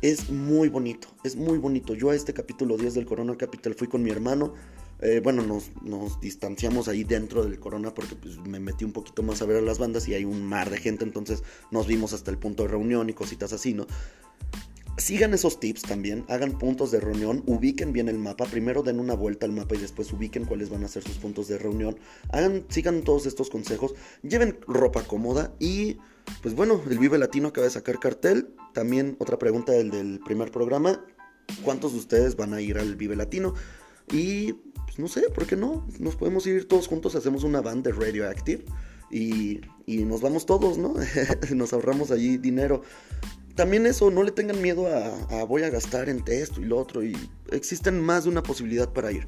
[0.00, 1.94] Es muy bonito, es muy bonito.
[1.94, 4.52] Yo a este capítulo 10 del Corona Capital fui con mi hermano
[5.00, 9.42] eh, bueno, nos, distanciamos ahí dentro del Corona porque pues, me metí un poquito más
[9.42, 12.30] a ver a las bandas y hay un mar de gente, entonces nos vimos hasta
[12.30, 13.86] el punto de reunión y cositas así, ¿no?
[14.96, 19.14] Sigan esos tips también, hagan puntos de reunión, ubiquen bien el mapa, primero den una
[19.14, 21.98] vuelta al mapa y después ubiquen cuáles van a ser sus puntos de reunión,
[22.30, 25.98] hagan, sigan todos estos consejos, lleven ropa cómoda y
[26.42, 31.04] pues bueno, el Vive Latino acaba de sacar cartel, también otra pregunta del, primer programa,
[31.64, 33.54] ¿cuántos de ustedes van a ir al Vive Latino?
[34.12, 35.84] Y pues, no sé, ¿por qué no?
[35.98, 38.64] Nos podemos ir todos juntos, hacemos una band de Radioactive
[39.10, 40.94] y, y nos vamos todos, ¿no?
[41.54, 42.82] nos ahorramos allí dinero.
[43.54, 47.04] También eso, no le tengan miedo a, voy a gastar en esto y lo otro.
[47.04, 47.16] Y
[47.52, 49.26] existen más de una posibilidad para ir.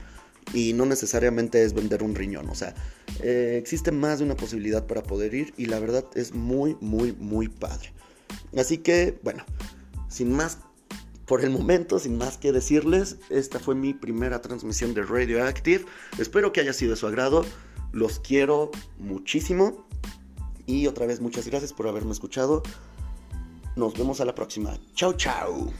[0.52, 2.48] Y no necesariamente es vender un riñón.
[2.48, 2.74] O sea,
[3.22, 5.54] eh, existe más de una posibilidad para poder ir.
[5.56, 7.92] Y la verdad es muy, muy, muy padre.
[8.56, 9.44] Así que, bueno,
[10.08, 10.58] sin más
[11.26, 15.84] por el momento, sin más que decirles, esta fue mi primera transmisión de Radioactive.
[16.18, 17.44] Espero que haya sido de su agrado.
[17.92, 19.86] Los quiero muchísimo.
[20.66, 22.62] Y otra vez muchas gracias por haberme escuchado.
[23.76, 24.78] Nos vemos a la próxima.
[24.94, 25.70] Chao, chao.